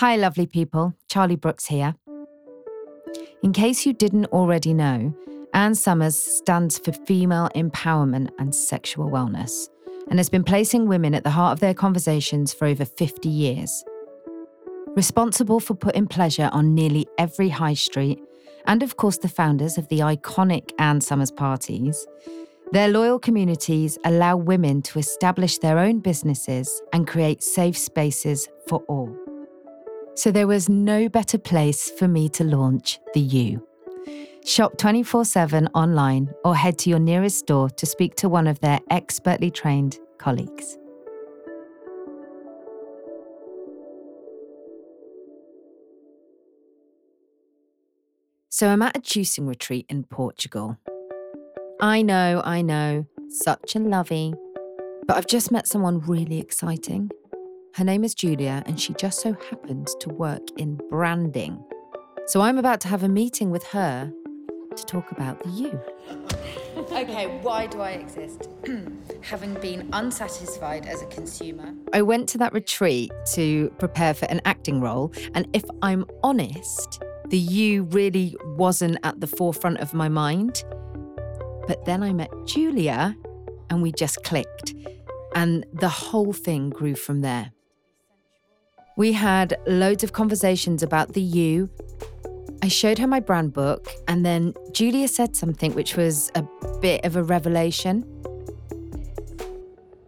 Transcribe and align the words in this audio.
Hi, 0.00 0.16
lovely 0.16 0.46
people. 0.46 0.94
Charlie 1.10 1.36
Brooks 1.36 1.66
here. 1.66 1.94
In 3.42 3.52
case 3.52 3.84
you 3.84 3.92
didn't 3.92 4.24
already 4.32 4.72
know, 4.72 5.14
Ann 5.52 5.74
Summers 5.74 6.16
stands 6.16 6.78
for 6.78 6.92
female 6.92 7.50
empowerment 7.54 8.30
and 8.38 8.54
sexual 8.54 9.10
wellness 9.10 9.68
and 10.08 10.18
has 10.18 10.30
been 10.30 10.42
placing 10.42 10.88
women 10.88 11.14
at 11.14 11.22
the 11.22 11.28
heart 11.28 11.52
of 11.52 11.60
their 11.60 11.74
conversations 11.74 12.54
for 12.54 12.64
over 12.64 12.86
50 12.86 13.28
years. 13.28 13.84
Responsible 14.96 15.60
for 15.60 15.74
putting 15.74 16.06
pleasure 16.06 16.48
on 16.50 16.74
nearly 16.74 17.06
every 17.18 17.50
high 17.50 17.74
street, 17.74 18.18
and 18.64 18.82
of 18.82 18.96
course 18.96 19.18
the 19.18 19.28
founders 19.28 19.76
of 19.76 19.86
the 19.88 19.98
iconic 19.98 20.70
Ann 20.78 21.02
Summers 21.02 21.30
parties, 21.30 22.06
their 22.72 22.88
loyal 22.88 23.18
communities 23.18 23.98
allow 24.06 24.38
women 24.38 24.80
to 24.80 24.98
establish 24.98 25.58
their 25.58 25.78
own 25.78 26.00
businesses 26.00 26.80
and 26.94 27.06
create 27.06 27.42
safe 27.42 27.76
spaces 27.76 28.48
for 28.66 28.78
all. 28.88 29.29
So 30.20 30.30
there 30.30 30.46
was 30.46 30.68
no 30.68 31.08
better 31.08 31.38
place 31.38 31.90
for 31.92 32.06
me 32.06 32.28
to 32.28 32.44
launch 32.44 33.00
the 33.14 33.20
U. 33.20 33.66
Shop 34.44 34.76
24 34.76 35.24
7 35.24 35.68
online 35.68 36.30
or 36.44 36.54
head 36.54 36.76
to 36.80 36.90
your 36.90 36.98
nearest 36.98 37.38
store 37.38 37.70
to 37.70 37.86
speak 37.86 38.16
to 38.16 38.28
one 38.28 38.46
of 38.46 38.60
their 38.60 38.80
expertly 38.90 39.50
trained 39.50 39.98
colleagues. 40.18 40.76
So 48.50 48.68
I'm 48.68 48.82
at 48.82 48.98
a 48.98 49.00
juicing 49.00 49.48
retreat 49.48 49.86
in 49.88 50.04
Portugal. 50.04 50.76
I 51.80 52.02
know, 52.02 52.42
I 52.44 52.60
know, 52.60 53.06
such 53.30 53.74
a 53.74 53.78
lovey. 53.78 54.34
But 55.06 55.16
I've 55.16 55.26
just 55.26 55.50
met 55.50 55.66
someone 55.66 56.00
really 56.00 56.40
exciting. 56.40 57.10
Her 57.74 57.84
name 57.84 58.02
is 58.02 58.14
Julia, 58.14 58.64
and 58.66 58.80
she 58.80 58.94
just 58.94 59.20
so 59.20 59.32
happens 59.48 59.94
to 60.00 60.08
work 60.08 60.42
in 60.56 60.74
branding. 60.90 61.62
So 62.26 62.40
I'm 62.40 62.58
about 62.58 62.80
to 62.80 62.88
have 62.88 63.04
a 63.04 63.08
meeting 63.08 63.50
with 63.52 63.62
her 63.68 64.12
to 64.74 64.84
talk 64.86 65.12
about 65.12 65.40
the 65.44 65.50
you. 65.50 65.80
okay, 66.92 67.26
why 67.42 67.68
do 67.68 67.80
I 67.80 67.92
exist? 67.92 68.48
Having 69.20 69.54
been 69.54 69.88
unsatisfied 69.92 70.86
as 70.86 71.00
a 71.02 71.06
consumer. 71.06 71.72
I 71.92 72.02
went 72.02 72.28
to 72.30 72.38
that 72.38 72.52
retreat 72.52 73.12
to 73.34 73.70
prepare 73.78 74.14
for 74.14 74.26
an 74.26 74.40
acting 74.44 74.80
role, 74.80 75.12
and 75.34 75.46
if 75.52 75.64
I'm 75.80 76.04
honest, 76.24 77.00
the 77.28 77.38
you 77.38 77.84
really 77.84 78.36
wasn't 78.56 78.98
at 79.04 79.20
the 79.20 79.28
forefront 79.28 79.78
of 79.78 79.94
my 79.94 80.08
mind. 80.08 80.64
But 81.68 81.84
then 81.84 82.02
I 82.02 82.12
met 82.12 82.30
Julia, 82.46 83.16
and 83.70 83.80
we 83.80 83.92
just 83.92 84.24
clicked. 84.24 84.74
And 85.36 85.64
the 85.72 85.88
whole 85.88 86.32
thing 86.32 86.70
grew 86.70 86.96
from 86.96 87.20
there. 87.20 87.52
We 88.96 89.12
had 89.12 89.56
loads 89.66 90.04
of 90.04 90.12
conversations 90.12 90.82
about 90.82 91.14
the 91.14 91.22
you. 91.22 91.70
I 92.62 92.68
showed 92.68 92.98
her 92.98 93.06
my 93.06 93.20
brand 93.20 93.52
book, 93.52 93.88
and 94.08 94.24
then 94.24 94.54
Julia 94.72 95.08
said 95.08 95.34
something 95.34 95.74
which 95.74 95.96
was 95.96 96.30
a 96.34 96.44
bit 96.80 97.04
of 97.04 97.16
a 97.16 97.22
revelation 97.22 98.04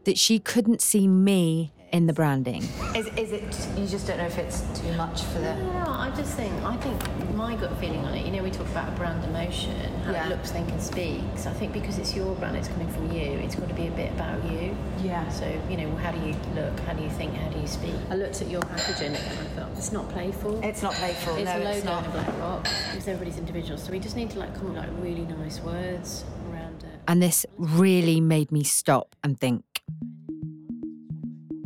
that 0.04 0.18
she 0.18 0.38
couldn't 0.38 0.82
see 0.82 1.06
me 1.08 1.72
in 1.92 2.06
the 2.06 2.12
branding. 2.12 2.62
Is, 2.96 3.06
is 3.18 3.32
it, 3.32 3.68
you 3.76 3.86
just 3.86 4.06
don't 4.06 4.16
know 4.16 4.24
if 4.24 4.38
it's 4.38 4.62
too 4.80 4.92
much 4.94 5.22
for 5.24 5.38
the. 5.38 5.54
No, 5.54 5.84
I 5.86 6.10
just 6.16 6.34
think, 6.34 6.52
I 6.64 6.76
think 6.78 7.34
my 7.34 7.54
gut 7.54 7.78
feeling 7.78 8.04
on 8.04 8.14
it, 8.14 8.24
you 8.24 8.32
know, 8.32 8.42
we 8.42 8.50
talk 8.50 8.66
about 8.68 8.88
a 8.88 8.96
brand 8.96 9.22
emotion, 9.24 9.92
how 10.04 10.12
yeah. 10.12 10.26
it 10.26 10.30
looks, 10.30 10.50
think, 10.50 10.70
and 10.70 10.82
speaks. 10.82 11.46
I 11.46 11.52
think 11.52 11.74
because 11.74 11.98
it's 11.98 12.16
your 12.16 12.34
brand, 12.36 12.56
it's 12.56 12.68
coming 12.68 12.88
from 12.88 13.12
you, 13.12 13.22
it's 13.22 13.54
got 13.54 13.68
to 13.68 13.74
be 13.74 13.88
a 13.88 13.90
bit 13.90 14.10
about 14.12 14.42
you. 14.50 14.74
Yeah. 15.02 15.28
So, 15.28 15.46
you 15.68 15.76
know, 15.76 15.94
how 15.96 16.12
do 16.12 16.26
you 16.26 16.34
look? 16.54 16.78
How 16.80 16.94
do 16.94 17.02
you 17.02 17.10
think? 17.10 17.34
How 17.34 17.50
do 17.50 17.60
you 17.60 17.66
speak? 17.66 17.94
I 18.10 18.16
looked 18.16 18.40
at 18.40 18.48
your 18.48 18.62
packaging 18.62 19.14
and 19.14 19.16
I 19.16 19.44
thought, 19.54 19.70
it's 19.76 19.92
not 19.92 20.08
playful. 20.08 20.62
It's 20.64 20.82
not 20.82 20.94
playful. 20.94 21.36
It's 21.36 21.44
no, 21.44 21.58
a 21.58 21.58
logo 21.58 21.70
it's 21.70 21.84
not. 21.84 22.04
in 22.04 22.10
a 22.10 22.12
black 22.14 22.38
box. 22.38 22.70
Because 22.90 23.08
everybody's 23.08 23.38
individual. 23.38 23.78
So 23.78 23.92
we 23.92 24.00
just 24.00 24.16
need 24.16 24.30
to 24.30 24.38
like 24.38 24.54
come 24.54 24.76
up 24.76 24.86
with 24.86 24.94
like 24.94 25.04
really 25.04 25.26
nice 25.26 25.60
words 25.60 26.24
around 26.50 26.82
it. 26.84 27.00
And 27.06 27.22
this 27.22 27.44
really 27.58 28.20
made 28.20 28.50
me 28.50 28.64
stop 28.64 29.14
and 29.22 29.38
think 29.38 29.64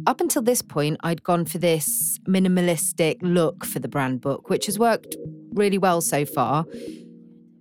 up 0.07 0.21
until 0.21 0.43
this 0.43 0.63
point, 0.63 0.99
I'd 1.03 1.23
gone 1.23 1.45
for 1.45 1.59
this 1.59 2.19
minimalistic 2.29 3.19
look 3.23 3.65
for 3.65 3.81
the 3.81 3.89
brand 3.89 4.21
book, 4.21 4.49
which 4.49 4.67
has 4.67 4.79
worked 4.79 5.17
really 5.53 5.79
well 5.79 6.01
so 6.01 6.25
far. 6.25 6.65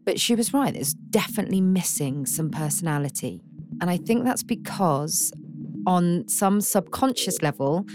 But 0.06 0.19
she 0.19 0.35
was 0.35 0.53
right, 0.53 0.75
it's 0.75 0.94
definitely 0.94 1.61
missing 1.61 2.25
some 2.25 2.51
personality. 2.51 3.41
And 3.81 3.89
I 3.89 3.97
think 3.97 4.23
that's 4.23 4.44
because, 4.44 5.34
on 5.88 6.28
some 6.28 6.61
subconscious 6.61 7.41
level, 7.41 7.85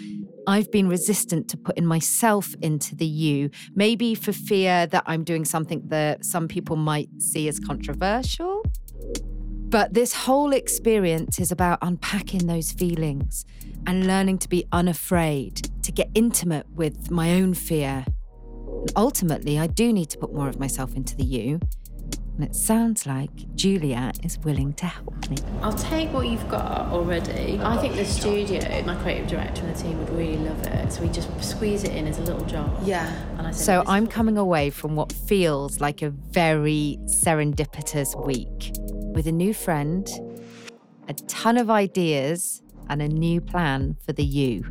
I've 0.47 0.71
been 0.73 0.89
resistant 0.89 1.49
to 1.51 1.57
putting 1.57 1.87
myself 1.87 2.55
into 2.61 2.97
the 2.97 3.07
you, 3.07 3.51
maybe 3.77 4.17
for 4.17 4.33
fear 4.33 4.87
that 4.89 5.05
I'm 5.07 5.23
doing 5.23 5.45
something 5.45 5.83
that 5.87 6.25
some 6.25 6.49
people 6.49 6.75
might 6.75 7.09
see 7.19 7.47
as 7.47 7.61
controversial. 7.61 8.65
But 9.69 9.95
this 9.95 10.13
whole 10.13 10.53
experience 10.53 11.39
is 11.39 11.53
about 11.53 11.79
unpacking 11.83 12.49
those 12.49 12.73
feelings 12.73 13.45
and 13.87 14.07
learning 14.07 14.39
to 14.39 14.49
be 14.49 14.67
unafraid, 14.73 15.69
to 15.83 15.93
get 15.93 16.11
intimate 16.15 16.69
with 16.71 17.11
my 17.11 17.35
own 17.35 17.55
fear. 17.55 18.05
And 18.07 18.93
ultimately, 18.97 19.59
I 19.59 19.67
do 19.67 19.93
need 19.93 20.11
to 20.11 20.19
put 20.19 20.33
more 20.33 20.49
of 20.49 20.59
myself 20.59 20.95
into 20.97 21.17
the 21.17 21.25
you. 21.25 21.61
And 22.37 22.49
it 22.49 22.57
sounds 22.57 23.07
like 23.07 23.55
Julia 23.55 24.13
is 24.23 24.39
willing 24.39 24.73
to 24.75 24.87
help 24.87 25.29
me. 25.29 25.37
I'll 25.61 25.75
take 25.75 26.11
what 26.11 26.27
you've 26.27 26.49
got 26.49 26.87
already. 26.87 27.61
I 27.63 27.77
think 27.77 27.97
the 27.97 28.05
studio, 28.07 28.83
my 28.87 28.95
creative 29.03 29.27
director 29.27 29.63
and 29.63 29.77
the 29.77 29.83
team 29.83 29.99
would 29.99 30.09
really 30.11 30.39
love 30.39 30.67
it. 30.67 30.91
So 30.91 31.03
we 31.03 31.09
just 31.11 31.29
squeeze 31.45 31.85
it 31.85 31.95
in 31.95 32.07
as 32.07 32.19
a 32.19 32.23
little 32.23 32.45
job. 32.47 32.75
Yeah. 32.83 33.13
And 33.37 33.47
I 33.47 33.51
said, 33.51 33.65
so 33.65 33.85
I'm 33.87 34.07
coming 34.07 34.39
away 34.39 34.71
from 34.71 34.97
what 34.97 35.13
feels 35.13 35.81
like 35.81 36.01
a 36.01 36.09
very 36.09 36.99
serendipitous 37.05 38.25
week 38.25 38.73
with 39.13 39.27
a 39.27 39.33
new 39.33 39.53
friend, 39.53 40.09
a 41.09 41.13
ton 41.13 41.59
of 41.59 41.69
ideas, 41.69 42.63
and 42.91 43.01
a 43.01 43.09
new 43.09 43.41
plan 43.41 43.97
for 44.05 44.13
the 44.13 44.25
you. 44.25 44.65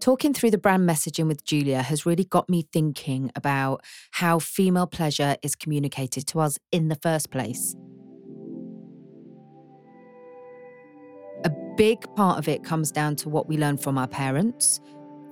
Talking 0.00 0.32
through 0.32 0.52
the 0.52 0.58
brand 0.58 0.88
messaging 0.88 1.26
with 1.26 1.44
Julia 1.44 1.82
has 1.82 2.06
really 2.06 2.24
got 2.24 2.48
me 2.48 2.66
thinking 2.72 3.30
about 3.34 3.82
how 4.12 4.38
female 4.38 4.86
pleasure 4.86 5.36
is 5.42 5.54
communicated 5.56 6.26
to 6.28 6.40
us 6.40 6.58
in 6.72 6.88
the 6.88 6.94
first 6.96 7.30
place. 7.30 7.74
A 11.44 11.50
big 11.76 12.06
part 12.14 12.38
of 12.38 12.48
it 12.48 12.64
comes 12.64 12.90
down 12.90 13.16
to 13.16 13.28
what 13.28 13.48
we 13.48 13.58
learn 13.58 13.76
from 13.76 13.98
our 13.98 14.06
parents, 14.08 14.80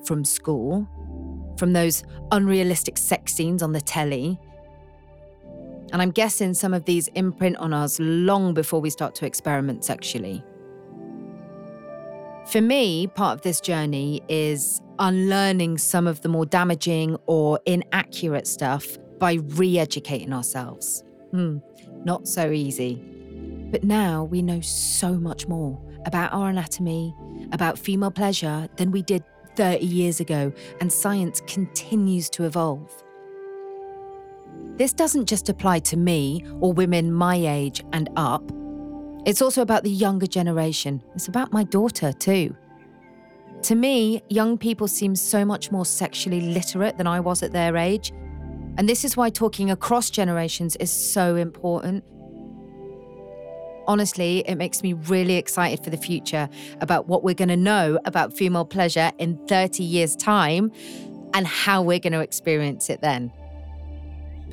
from 0.04 0.25
school, 0.25 0.86
from 1.56 1.72
those 1.72 2.02
unrealistic 2.32 2.98
sex 2.98 3.32
scenes 3.32 3.62
on 3.62 3.72
the 3.72 3.81
telly, 3.81 4.38
and 5.94 6.03
I'm 6.03 6.10
guessing 6.10 6.55
some 6.55 6.75
of 6.75 6.87
these 6.87 7.06
imprint 7.15 7.56
on 7.59 7.72
us 7.72 8.00
long 8.00 8.53
before 8.53 8.81
we 8.81 8.91
start 8.91 9.15
to 9.15 9.27
experiment 9.27 9.84
sexually. 9.84 10.44
For 12.50 12.60
me, 12.60 13.06
part 13.06 13.38
of 13.38 13.43
this 13.43 13.60
journey 13.60 14.21
is 14.28 14.82
unlearning 14.99 15.78
some 15.78 16.09
of 16.09 16.21
the 16.22 16.28
more 16.28 16.47
damaging 16.47 17.16
or 17.27 17.60
inaccurate 17.65 18.49
stuff 18.49 18.99
by 19.21 19.34
re 19.34 19.78
educating 19.78 20.32
ourselves. 20.32 21.05
Hmm, 21.31 21.59
not 22.03 22.26
so 22.26 22.50
easy. 22.50 22.97
But 23.71 23.84
now 23.84 24.25
we 24.25 24.43
know 24.43 24.61
so 24.62 25.12
much 25.12 25.47
more 25.47 25.81
about 26.06 26.32
our 26.32 26.49
anatomy, 26.49 27.15
about 27.53 27.78
female 27.78 28.11
pleasure 28.11 28.69
than 28.78 28.91
we 28.91 29.03
did 29.03 29.22
30 29.55 29.87
years 29.87 30.19
ago, 30.19 30.53
and 30.81 30.93
science 30.93 31.41
continues 31.47 32.28
to 32.31 32.43
evolve. 32.43 33.03
This 34.76 34.92
doesn't 34.92 35.26
just 35.26 35.48
apply 35.48 35.78
to 35.80 35.96
me 35.96 36.44
or 36.60 36.72
women 36.72 37.12
my 37.12 37.36
age 37.36 37.84
and 37.92 38.08
up. 38.16 38.42
It's 39.24 39.40
also 39.40 39.62
about 39.62 39.84
the 39.84 39.90
younger 39.90 40.26
generation. 40.26 41.02
It's 41.14 41.28
about 41.28 41.52
my 41.52 41.62
daughter, 41.62 42.12
too. 42.12 42.56
To 43.62 43.74
me, 43.76 44.20
young 44.28 44.58
people 44.58 44.88
seem 44.88 45.14
so 45.14 45.44
much 45.44 45.70
more 45.70 45.87
sexually 45.87 46.40
literate 46.40 46.99
than 46.99 47.06
I 47.06 47.20
was 47.20 47.43
at 47.43 47.52
their 47.52 47.76
age. 47.76 48.12
And 48.76 48.88
this 48.88 49.04
is 49.04 49.16
why 49.16 49.31
talking 49.31 49.70
across 49.70 50.10
generations 50.10 50.75
is 50.76 50.90
so 50.90 51.37
important. 51.37 52.04
Honestly, 53.87 54.40
it 54.46 54.56
makes 54.56 54.82
me 54.82 54.94
really 54.94 55.37
excited 55.37 55.84
for 55.84 55.90
the 55.90 55.96
future 55.96 56.49
about 56.81 57.06
what 57.06 57.22
we're 57.22 57.34
going 57.34 57.49
to 57.49 57.56
know 57.56 57.99
about 58.04 58.37
female 58.37 58.64
pleasure 58.64 59.12
in 59.19 59.38
30 59.46 59.84
years' 59.84 60.16
time 60.16 60.72
and 61.32 61.46
how 61.46 61.81
we're 61.81 62.00
going 62.00 62.12
to 62.12 62.20
experience 62.20 62.90
it 62.90 63.00
then. 63.00 63.32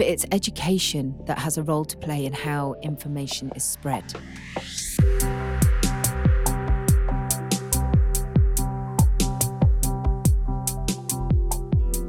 But 0.01 0.07
it's 0.07 0.25
education 0.31 1.15
that 1.27 1.37
has 1.37 1.59
a 1.59 1.63
role 1.63 1.85
to 1.85 1.95
play 1.95 2.25
in 2.25 2.33
how 2.33 2.73
information 2.81 3.51
is 3.55 3.63
spread. 3.63 4.03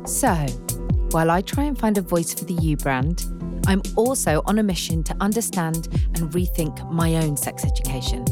So, 0.07 0.33
while 1.11 1.31
I 1.31 1.43
try 1.43 1.65
and 1.65 1.79
find 1.79 1.99
a 1.99 2.01
voice 2.01 2.33
for 2.33 2.47
the 2.47 2.55
U 2.63 2.79
brand, 2.79 3.27
I'm 3.67 3.83
also 3.95 4.41
on 4.47 4.59
a 4.59 4.63
mission 4.63 5.05
to 5.05 5.17
understand 5.21 5.89
and 6.15 6.33
rethink 6.33 6.91
my 6.91 7.17
own 7.17 7.37
sex 7.37 7.63
education. 7.63 8.25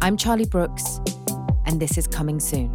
I'm 0.00 0.16
Charlie 0.16 0.46
Brooks, 0.46 1.00
and 1.66 1.78
this 1.78 1.98
is 1.98 2.06
coming 2.06 2.40
soon. 2.40 2.72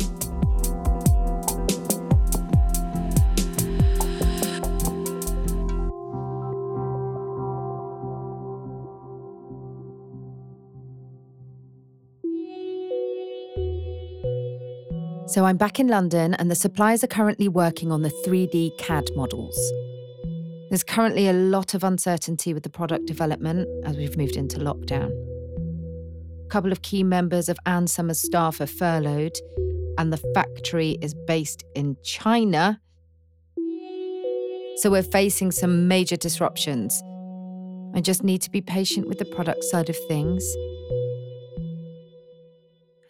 So 15.37 15.45
I'm 15.45 15.57
back 15.57 15.79
in 15.79 15.85
London, 15.85 16.33
and 16.33 16.49
the 16.49 16.55
suppliers 16.55 17.03
are 17.03 17.13
currently 17.15 17.47
working 17.47 17.91
on 17.91 18.01
the 18.01 18.09
3D 18.09 18.75
CAD 18.79 19.11
models. 19.15 19.55
There's 20.71 20.83
currently 20.83 21.27
a 21.27 21.33
lot 21.33 21.75
of 21.75 21.83
uncertainty 21.83 22.55
with 22.55 22.63
the 22.63 22.71
product 22.71 23.05
development 23.05 23.69
as 23.85 23.97
we've 23.97 24.17
moved 24.17 24.35
into 24.35 24.57
lockdown. 24.57 25.11
A 26.43 26.49
couple 26.49 26.71
of 26.71 26.81
key 26.81 27.03
members 27.03 27.49
of 27.49 27.59
Ann 27.67 27.85
Summers' 27.85 28.19
staff 28.19 28.59
are 28.61 28.65
furloughed, 28.65 29.37
and 29.99 30.11
the 30.11 30.17
factory 30.33 30.97
is 31.03 31.13
based 31.27 31.63
in 31.75 31.97
China. 32.03 32.81
So 34.77 34.89
we're 34.89 35.03
facing 35.03 35.51
some 35.51 35.87
major 35.87 36.17
disruptions. 36.17 36.99
I 37.93 38.01
just 38.01 38.23
need 38.23 38.41
to 38.41 38.49
be 38.49 38.61
patient 38.61 39.07
with 39.07 39.19
the 39.19 39.25
product 39.25 39.65
side 39.65 39.91
of 39.91 39.97
things. 40.07 40.43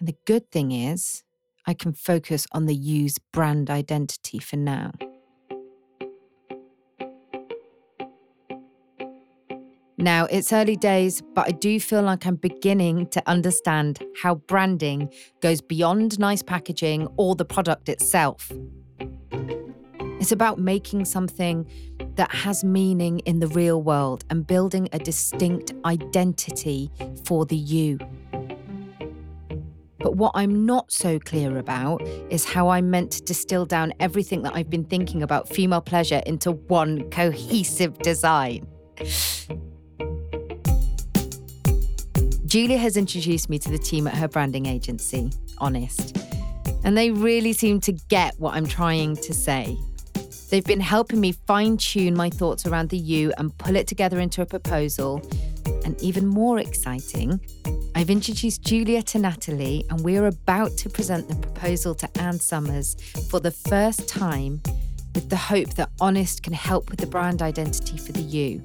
And 0.01 0.09
the 0.09 0.17
good 0.25 0.51
thing 0.51 0.73
is, 0.73 1.23
I 1.67 1.73
can 1.73 1.91
focus 1.91 2.47
on 2.53 2.65
the 2.65 2.73
U's 2.73 3.17
brand 3.33 3.69
identity 3.69 4.39
for 4.39 4.55
now. 4.55 4.93
Now, 9.99 10.25
it's 10.25 10.53
early 10.53 10.77
days, 10.77 11.21
but 11.33 11.47
I 11.47 11.51
do 11.51 11.79
feel 11.79 12.03
like 12.03 12.25
I'm 12.25 12.35
beginning 12.35 13.07
to 13.07 13.21
understand 13.27 14.01
how 14.21 14.35
branding 14.35 15.11
goes 15.41 15.59
beyond 15.59 16.17
nice 16.19 16.41
packaging 16.41 17.07
or 17.17 17.35
the 17.35 17.45
product 17.45 17.89
itself. 17.89 18.51
It's 20.19 20.31
about 20.31 20.59
making 20.59 21.05
something 21.05 21.67
that 22.15 22.31
has 22.31 22.63
meaning 22.63 23.19
in 23.19 23.39
the 23.39 23.47
real 23.47 23.81
world 23.81 24.23
and 24.29 24.47
building 24.47 24.87
a 24.93 24.99
distinct 24.99 25.73
identity 25.83 26.91
for 27.25 27.45
the 27.45 27.57
you. 27.57 27.99
But 30.07 30.15
what 30.15 30.31
I'm 30.35 30.65
not 30.65 30.89
so 30.89 31.19
clear 31.19 31.57
about 31.57 32.01
is 32.29 32.45
how 32.45 32.69
I'm 32.69 32.89
meant 32.89 33.11
to 33.11 33.21
distill 33.23 33.65
down 33.65 33.91
everything 33.99 34.41
that 34.43 34.55
I've 34.55 34.69
been 34.69 34.85
thinking 34.85 35.21
about 35.21 35.49
female 35.49 35.81
pleasure 35.81 36.21
into 36.25 36.53
one 36.53 37.09
cohesive 37.09 37.97
design. 37.97 38.65
Julia 42.45 42.77
has 42.77 42.95
introduced 42.95 43.49
me 43.49 43.59
to 43.59 43.69
the 43.69 43.77
team 43.77 44.07
at 44.07 44.13
her 44.13 44.29
branding 44.29 44.65
agency, 44.65 45.29
Honest, 45.57 46.17
and 46.85 46.97
they 46.97 47.11
really 47.11 47.51
seem 47.51 47.81
to 47.81 47.91
get 47.91 48.33
what 48.39 48.55
I'm 48.55 48.65
trying 48.65 49.17
to 49.17 49.33
say. 49.33 49.77
They've 50.49 50.63
been 50.63 50.79
helping 50.79 51.19
me 51.19 51.33
fine 51.33 51.75
tune 51.75 52.15
my 52.15 52.29
thoughts 52.29 52.65
around 52.65 52.91
the 52.91 52.97
U 52.97 53.33
and 53.37 53.57
pull 53.57 53.75
it 53.75 53.87
together 53.87 54.21
into 54.21 54.41
a 54.41 54.45
proposal. 54.45 55.21
And 55.83 56.01
even 56.01 56.27
more 56.27 56.59
exciting, 56.59 57.41
I've 57.97 58.11
introduced 58.11 58.61
Julia 58.61 59.01
to 59.01 59.17
Natalie, 59.17 59.83
and 59.89 60.01
we're 60.01 60.27
about 60.27 60.77
to 60.77 60.87
present 60.87 61.27
the 61.27 61.35
proposal 61.35 61.95
to 61.95 62.07
Ann 62.19 62.39
Summers 62.39 62.95
for 63.27 63.39
the 63.39 63.49
first 63.49 64.07
time 64.07 64.61
with 65.15 65.31
the 65.31 65.35
hope 65.35 65.73
that 65.73 65.89
Honest 65.99 66.43
can 66.43 66.53
help 66.53 66.91
with 66.91 66.99
the 66.99 67.07
brand 67.07 67.41
identity 67.41 67.97
for 67.97 68.11
the 68.11 68.21
you. 68.21 68.61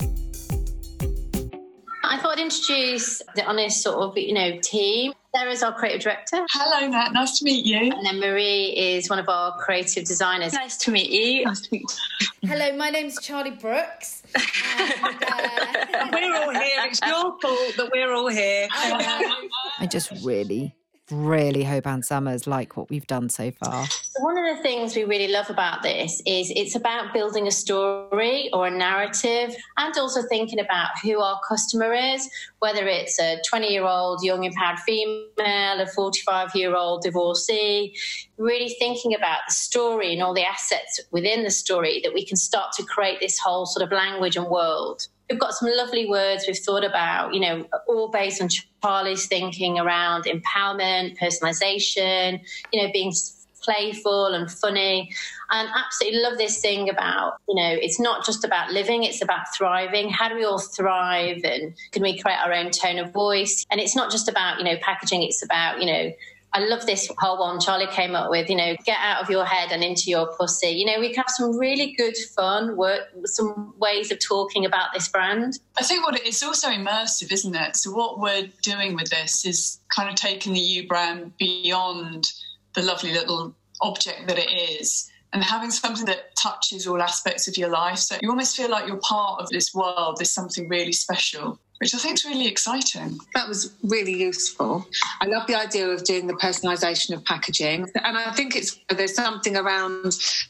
I 2.42 2.48
thought 2.48 2.70
I'd 2.70 2.78
introduce 2.86 3.22
the 3.36 3.44
Honest 3.44 3.82
sort 3.82 3.98
of, 3.98 4.18
you 4.18 4.34
know, 4.34 4.58
team. 4.60 5.12
Sarah's 5.34 5.62
our 5.62 5.72
creative 5.72 6.02
director. 6.02 6.44
Hello, 6.50 6.88
Matt. 6.88 7.12
Nice 7.12 7.38
to 7.38 7.44
meet 7.44 7.64
you. 7.64 7.90
And 7.92 8.04
then 8.04 8.20
Marie 8.20 8.74
is 8.76 9.08
one 9.08 9.18
of 9.18 9.28
our 9.28 9.56
creative 9.58 10.04
designers. 10.04 10.52
Nice 10.52 10.76
to 10.78 10.90
meet 10.90 11.10
you. 11.10 11.44
Nice 11.44 11.60
to 11.62 11.68
meet 11.72 11.84
you. 12.20 12.48
Hello, 12.48 12.76
my 12.76 12.90
name's 12.90 13.20
Charlie 13.20 13.52
Brooks. 13.52 14.22
And, 14.34 15.24
uh... 15.24 16.08
we're 16.12 16.34
all 16.34 16.50
here. 16.50 16.84
It's 16.84 17.00
your 17.06 17.38
fault 17.40 17.76
that 17.76 17.90
we're 17.92 18.12
all 18.12 18.28
here. 18.28 18.68
I 18.72 19.86
just 19.90 20.10
really 20.24 20.74
really 21.10 21.64
hope 21.64 21.86
Ann 21.86 22.02
Summers 22.02 22.46
like 22.46 22.76
what 22.76 22.88
we've 22.88 23.06
done 23.06 23.28
so 23.28 23.50
far. 23.50 23.86
One 24.18 24.38
of 24.38 24.56
the 24.56 24.62
things 24.62 24.94
we 24.94 25.04
really 25.04 25.28
love 25.28 25.50
about 25.50 25.82
this 25.82 26.22
is 26.26 26.52
it's 26.54 26.74
about 26.74 27.12
building 27.12 27.46
a 27.46 27.50
story 27.50 28.50
or 28.52 28.66
a 28.66 28.70
narrative 28.70 29.54
and 29.76 29.98
also 29.98 30.22
thinking 30.28 30.60
about 30.60 30.90
who 31.02 31.20
our 31.20 31.40
customer 31.48 31.92
is, 31.92 32.28
whether 32.60 32.86
it's 32.86 33.18
a 33.18 33.40
20 33.48 33.68
year 33.68 33.84
old 33.84 34.22
young 34.22 34.44
empowered 34.44 34.78
female, 34.80 35.80
a 35.80 35.86
45 35.86 36.54
year 36.54 36.74
old 36.76 37.02
divorcee, 37.02 37.94
really 38.38 38.74
thinking 38.78 39.14
about 39.14 39.40
the 39.48 39.54
story 39.54 40.12
and 40.12 40.22
all 40.22 40.34
the 40.34 40.44
assets 40.44 41.00
within 41.10 41.42
the 41.42 41.50
story 41.50 42.00
that 42.04 42.14
we 42.14 42.24
can 42.24 42.36
start 42.36 42.72
to 42.72 42.82
create 42.84 43.20
this 43.20 43.38
whole 43.38 43.66
sort 43.66 43.84
of 43.84 43.92
language 43.92 44.36
and 44.36 44.46
world 44.46 45.08
we've 45.32 45.40
got 45.40 45.54
some 45.54 45.70
lovely 45.74 46.06
words 46.06 46.44
we've 46.46 46.58
thought 46.58 46.84
about, 46.84 47.32
you 47.32 47.40
know, 47.40 47.66
all 47.88 48.08
based 48.10 48.42
on 48.42 48.50
Charlie's 48.82 49.26
thinking 49.26 49.78
around 49.78 50.24
empowerment, 50.24 51.18
personalization, 51.18 52.38
you 52.70 52.82
know, 52.82 52.92
being 52.92 53.14
playful 53.62 54.26
and 54.26 54.50
funny. 54.50 55.10
And 55.50 55.68
absolutely 55.74 56.20
love 56.20 56.36
this 56.36 56.60
thing 56.60 56.90
about, 56.90 57.38
you 57.48 57.54
know, 57.54 57.70
it's 57.70 57.98
not 57.98 58.26
just 58.26 58.44
about 58.44 58.72
living, 58.72 59.04
it's 59.04 59.22
about 59.22 59.54
thriving. 59.56 60.10
How 60.10 60.28
do 60.28 60.34
we 60.34 60.44
all 60.44 60.58
thrive? 60.58 61.40
And 61.44 61.74
can 61.92 62.02
we 62.02 62.18
create 62.18 62.38
our 62.44 62.52
own 62.52 62.70
tone 62.70 62.98
of 62.98 63.10
voice? 63.12 63.64
And 63.70 63.80
it's 63.80 63.96
not 63.96 64.10
just 64.10 64.28
about, 64.28 64.58
you 64.58 64.64
know, 64.64 64.76
packaging, 64.82 65.22
it's 65.22 65.42
about, 65.42 65.80
you 65.80 65.86
know, 65.86 66.12
I 66.54 66.60
love 66.60 66.84
this 66.84 67.10
whole 67.18 67.38
one 67.38 67.60
Charlie 67.60 67.86
came 67.86 68.14
up 68.14 68.30
with, 68.30 68.50
you 68.50 68.56
know, 68.56 68.76
get 68.84 68.98
out 69.00 69.22
of 69.22 69.30
your 69.30 69.44
head 69.44 69.72
and 69.72 69.82
into 69.82 70.10
your 70.10 70.26
pussy. 70.36 70.68
You 70.68 70.84
know, 70.84 71.00
we 71.00 71.08
can 71.08 71.16
have 71.16 71.30
some 71.30 71.56
really 71.56 71.94
good 71.96 72.16
fun 72.36 72.76
work, 72.76 73.08
some 73.24 73.72
ways 73.78 74.12
of 74.12 74.18
talking 74.20 74.66
about 74.66 74.92
this 74.92 75.08
brand. 75.08 75.58
I 75.78 75.82
think 75.82 76.04
what 76.04 76.16
it, 76.16 76.26
it's 76.26 76.42
also 76.42 76.68
immersive, 76.68 77.32
isn't 77.32 77.54
it? 77.54 77.76
So 77.76 77.92
what 77.92 78.20
we're 78.20 78.48
doing 78.62 78.94
with 78.94 79.08
this 79.08 79.46
is 79.46 79.80
kind 79.88 80.10
of 80.10 80.14
taking 80.14 80.52
the 80.52 80.60
U 80.60 80.86
brand 80.86 81.36
beyond 81.38 82.32
the 82.74 82.82
lovely 82.82 83.12
little 83.12 83.54
object 83.80 84.28
that 84.28 84.38
it 84.38 84.50
is 84.50 85.10
and 85.32 85.42
having 85.42 85.70
something 85.70 86.04
that 86.04 86.36
touches 86.36 86.86
all 86.86 87.00
aspects 87.00 87.48
of 87.48 87.56
your 87.56 87.70
life. 87.70 87.98
So 87.98 88.16
you 88.20 88.28
almost 88.28 88.56
feel 88.56 88.70
like 88.70 88.86
you're 88.86 88.98
part 88.98 89.40
of 89.40 89.48
this 89.48 89.74
world, 89.74 90.16
there's 90.18 90.30
something 90.30 90.68
really 90.68 90.92
special 90.92 91.58
which 91.82 91.96
I 91.96 91.98
think 91.98 92.14
is 92.14 92.24
really 92.24 92.46
exciting. 92.46 93.18
That 93.34 93.48
was 93.48 93.74
really 93.82 94.16
useful. 94.16 94.86
I 95.20 95.26
love 95.26 95.48
the 95.48 95.56
idea 95.56 95.88
of 95.88 96.04
doing 96.04 96.28
the 96.28 96.34
personalisation 96.34 97.12
of 97.12 97.24
packaging, 97.24 97.90
and 97.96 98.16
I 98.16 98.30
think 98.30 98.54
it's 98.54 98.78
there's 98.88 99.16
something 99.16 99.56
around 99.56 100.04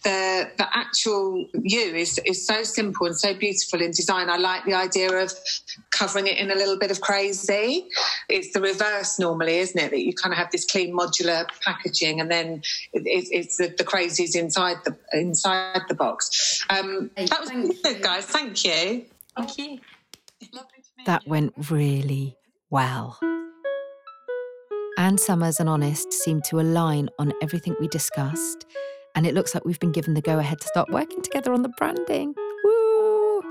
the 0.05 0.51
the 0.59 0.69
actual 0.75 1.49
you 1.55 1.95
is 1.95 2.21
is 2.27 2.47
so 2.47 2.63
simple 2.65 3.07
and 3.07 3.17
so 3.17 3.33
beautiful 3.33 3.81
in 3.81 3.93
design. 3.93 4.29
I 4.29 4.37
like 4.37 4.67
the 4.67 4.75
idea 4.75 5.11
of 5.11 5.33
covering 5.91 6.27
it 6.27 6.37
in 6.37 6.51
a 6.51 6.55
little 6.55 6.79
bit 6.79 6.91
of 6.91 7.01
crazy. 7.01 7.89
It's 8.29 8.53
the 8.53 8.61
reverse 8.61 9.19
normally, 9.19 9.57
isn't 9.57 9.81
it? 9.81 9.91
That 9.91 10.03
you 10.03 10.13
kind 10.13 10.35
of 10.35 10.39
have 10.39 10.51
this 10.53 10.67
clean 10.67 10.95
modular 10.95 11.47
packaging, 11.65 12.21
and 12.21 12.31
then 12.31 12.61
it, 12.93 13.05
it's 13.07 13.57
the, 13.57 13.75
the 13.79 13.85
crazies 13.85 14.37
inside 14.37 14.77
the 14.85 14.95
inside 15.15 15.81
the 15.89 15.95
box. 15.95 16.63
Um, 16.69 17.11
that 17.17 17.41
was 17.41 17.51
good, 17.83 18.03
guys. 18.03 18.27
Thank 18.27 18.67
you. 18.67 19.07
Thank 19.35 19.57
you. 19.57 19.79
That 21.05 21.27
went 21.27 21.53
really 21.71 22.37
well. 22.71 23.19
Ann 24.99 25.19
Summers 25.19 25.59
and 25.59 25.69
Honest 25.69 26.13
seemed 26.13 26.45
to 26.45 26.61
align 26.61 27.09
on 27.19 27.33
everything 27.43 27.75
we 27.81 27.89
discussed, 27.89 28.67
and 29.17 29.27
it 29.27 29.35
looks 29.35 29.53
like 29.53 29.65
we've 29.65 29.81
been 29.81 29.91
given 29.91 30.15
the 30.15 30.21
go 30.21 30.39
ahead 30.39 30.61
to 30.61 30.67
start 30.69 30.91
working 30.91 31.21
together 31.21 31.53
on 31.53 31.63
the 31.63 31.71
branding. 31.71 32.35
Woo! 32.65 33.43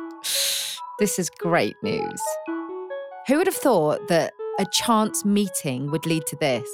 This 1.00 1.18
is 1.18 1.32
great 1.32 1.76
news. 1.82 2.22
Who 3.28 3.38
would 3.38 3.48
have 3.48 3.56
thought 3.56 4.08
that 4.08 4.34
a 4.60 4.66
chance 4.72 5.26
meeting 5.26 5.90
would 5.90 6.06
lead 6.06 6.28
to 6.28 6.36
this? 6.36 6.70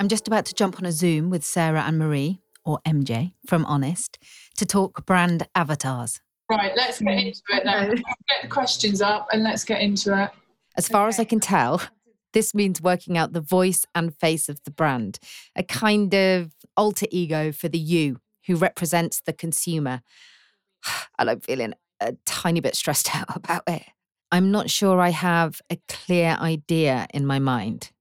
I'm 0.00 0.08
just 0.08 0.26
about 0.26 0.46
to 0.46 0.54
jump 0.54 0.78
on 0.78 0.84
a 0.84 0.90
Zoom 0.92 1.30
with 1.30 1.44
Sarah 1.44 1.84
and 1.86 1.96
Marie, 1.96 2.40
or 2.64 2.80
MJ, 2.86 3.34
from 3.46 3.64
Honest, 3.66 4.18
to 4.56 4.66
talk 4.66 5.06
brand 5.06 5.46
avatars. 5.54 6.20
Right, 6.50 6.72
let's 6.76 7.00
get 7.00 7.16
into 7.16 7.42
it 7.50 7.62
then. 7.64 7.94
get 7.94 8.42
the 8.42 8.48
questions 8.48 9.00
up 9.00 9.28
and 9.32 9.44
let's 9.44 9.62
get 9.62 9.80
into 9.80 10.20
it. 10.20 10.30
As 10.76 10.88
far 10.88 11.02
okay. 11.02 11.08
as 11.10 11.20
I 11.20 11.24
can 11.24 11.38
tell, 11.38 11.80
this 12.32 12.54
means 12.54 12.82
working 12.82 13.16
out 13.16 13.32
the 13.32 13.40
voice 13.40 13.84
and 13.94 14.12
face 14.16 14.48
of 14.48 14.60
the 14.64 14.72
brand, 14.72 15.20
a 15.54 15.62
kind 15.62 16.12
of 16.12 16.50
alter 16.76 17.06
ego 17.12 17.52
for 17.52 17.68
the 17.68 17.78
you 17.78 18.18
who 18.48 18.56
represents 18.56 19.20
the 19.20 19.32
consumer. 19.32 20.02
And 21.20 21.30
I'm 21.30 21.40
feeling 21.40 21.74
a 22.00 22.16
tiny 22.26 22.60
bit 22.60 22.74
stressed 22.74 23.14
out 23.14 23.36
about 23.36 23.62
it. 23.68 23.82
I'm 24.32 24.50
not 24.50 24.70
sure 24.70 25.00
I 25.00 25.10
have 25.10 25.60
a 25.70 25.78
clear 25.86 26.36
idea 26.40 27.06
in 27.14 27.26
my 27.26 27.38
mind. 27.38 27.92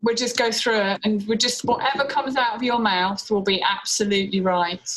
We'll 0.00 0.14
just 0.14 0.38
go 0.38 0.52
through 0.52 0.80
it 0.80 1.00
and 1.04 1.26
we'll 1.26 1.38
just, 1.38 1.64
whatever 1.64 2.04
comes 2.04 2.36
out 2.36 2.54
of 2.54 2.62
your 2.62 2.78
mouth 2.78 3.30
will 3.30 3.42
be 3.42 3.62
absolutely 3.62 4.40
right. 4.40 4.88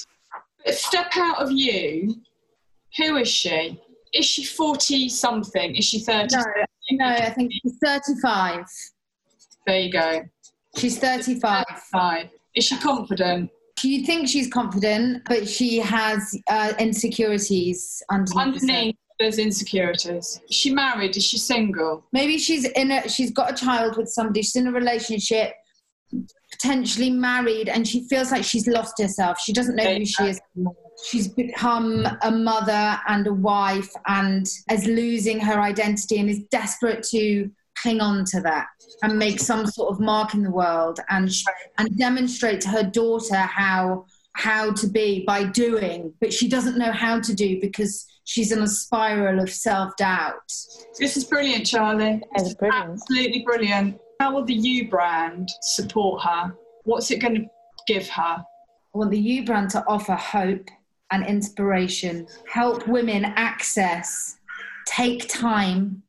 Step 0.68 1.12
out 1.16 1.42
of 1.42 1.52
you 1.52 2.22
who 2.98 3.18
is 3.18 3.28
she? 3.28 3.80
Is 4.14 4.26
she 4.26 4.44
40 4.44 5.10
something? 5.10 5.76
Is 5.76 5.86
she 5.86 6.00
30? 6.00 6.36
No, 6.36 6.44
no 6.92 7.06
I 7.08 7.30
think 7.32 7.52
she's 7.54 7.78
35. 7.84 8.66
There 9.66 9.80
you 9.80 9.92
go. 9.92 10.22
She's 10.78 10.98
35. 10.98 11.66
Five. 11.92 12.30
Is 12.56 12.66
she 12.66 12.78
confident? 12.78 13.52
She 13.78 14.06
thinks 14.06 14.32
she's 14.32 14.48
confident, 14.48 15.24
but 15.28 15.48
she 15.48 15.78
has 15.78 16.36
uh, 16.50 16.74
insecurities 16.80 18.02
underneath. 18.10 18.64
Underneath, 18.64 18.96
there's 19.20 19.38
insecurities. 19.38 20.42
Is 20.50 20.56
she 20.56 20.74
married? 20.74 21.16
Is 21.16 21.26
she 21.26 21.38
single? 21.38 22.04
Maybe 22.12 22.40
she's 22.40 22.66
in 22.66 22.92
a. 22.92 23.08
She's 23.08 23.32
got 23.32 23.52
a 23.52 23.56
child 23.56 23.98
with 23.98 24.10
somebody. 24.10 24.42
She's 24.42 24.56
in 24.56 24.68
a 24.68 24.72
relationship, 24.72 25.54
potentially 26.52 27.12
married, 27.12 27.70
and 27.70 27.88
she 27.88 28.08
feels 28.08 28.32
like 28.32 28.44
she's 28.44 28.68
lost 28.68 29.00
herself. 29.00 29.40
She 29.40 29.54
doesn't 29.54 29.76
know 29.76 29.94
who 29.94 30.06
she 30.06 30.24
is 30.24 30.42
anymore. 30.56 30.74
She's 31.06 31.28
become 31.28 32.08
a 32.24 32.32
mother 32.32 33.00
and 33.08 33.28
a 33.28 33.34
wife, 33.34 33.92
and 34.08 34.48
is 34.72 34.86
losing 34.86 35.40
her 35.40 35.62
identity, 35.62 36.20
and 36.20 36.30
is 36.30 36.44
desperate 36.52 37.04
to 37.12 37.50
cling 37.82 38.02
on 38.02 38.26
to 38.26 38.42
that 38.42 38.66
and 39.04 39.20
make 39.20 39.40
some 39.40 39.68
sort 39.68 39.92
of 39.92 40.00
mark 40.00 40.34
in 40.34 40.42
the 40.42 40.52
world, 40.52 41.00
and 41.10 41.32
sh- 41.32 41.46
and 41.78 41.96
demonstrate 41.98 42.62
to 42.62 42.70
her 42.70 42.84
daughter 42.84 43.36
how 43.36 44.06
how 44.38 44.72
to 44.72 44.88
be 44.88 45.24
by 45.26 45.44
doing, 45.44 46.14
but 46.22 46.32
she 46.32 46.48
doesn't 46.48 46.78
know 46.78 46.92
how 46.92 47.20
to 47.20 47.34
do 47.34 47.60
because 47.60 48.06
she's 48.24 48.52
in 48.52 48.62
a 48.62 48.68
spiral 48.68 49.40
of 49.40 49.50
self 49.50 49.96
doubt. 49.98 50.54
This 51.00 51.18
is 51.18 51.26
brilliant, 51.26 51.66
Charlie. 51.66 52.22
That's 52.36 52.54
brilliant. 52.54 52.92
Absolutely 52.92 53.44
brilliant. 53.44 54.00
How 54.20 54.34
will 54.34 54.46
the 54.46 54.54
U 54.54 54.90
brand 54.90 55.50
support 55.62 56.24
her? 56.24 56.54
What's 56.84 57.10
it 57.10 57.20
going 57.20 57.36
to 57.36 57.46
give 57.88 58.08
her? 58.10 58.22
I 58.22 58.98
want 58.98 59.10
the 59.10 59.20
U 59.20 59.44
brand 59.44 59.72
to 59.72 59.84
offer 59.88 60.14
hope 60.14 60.68
and 61.12 61.26
inspiration, 61.26 62.28
help 62.52 62.88
women 62.88 63.26
access, 63.26 64.38
take 64.86 65.28
time, 65.28 66.04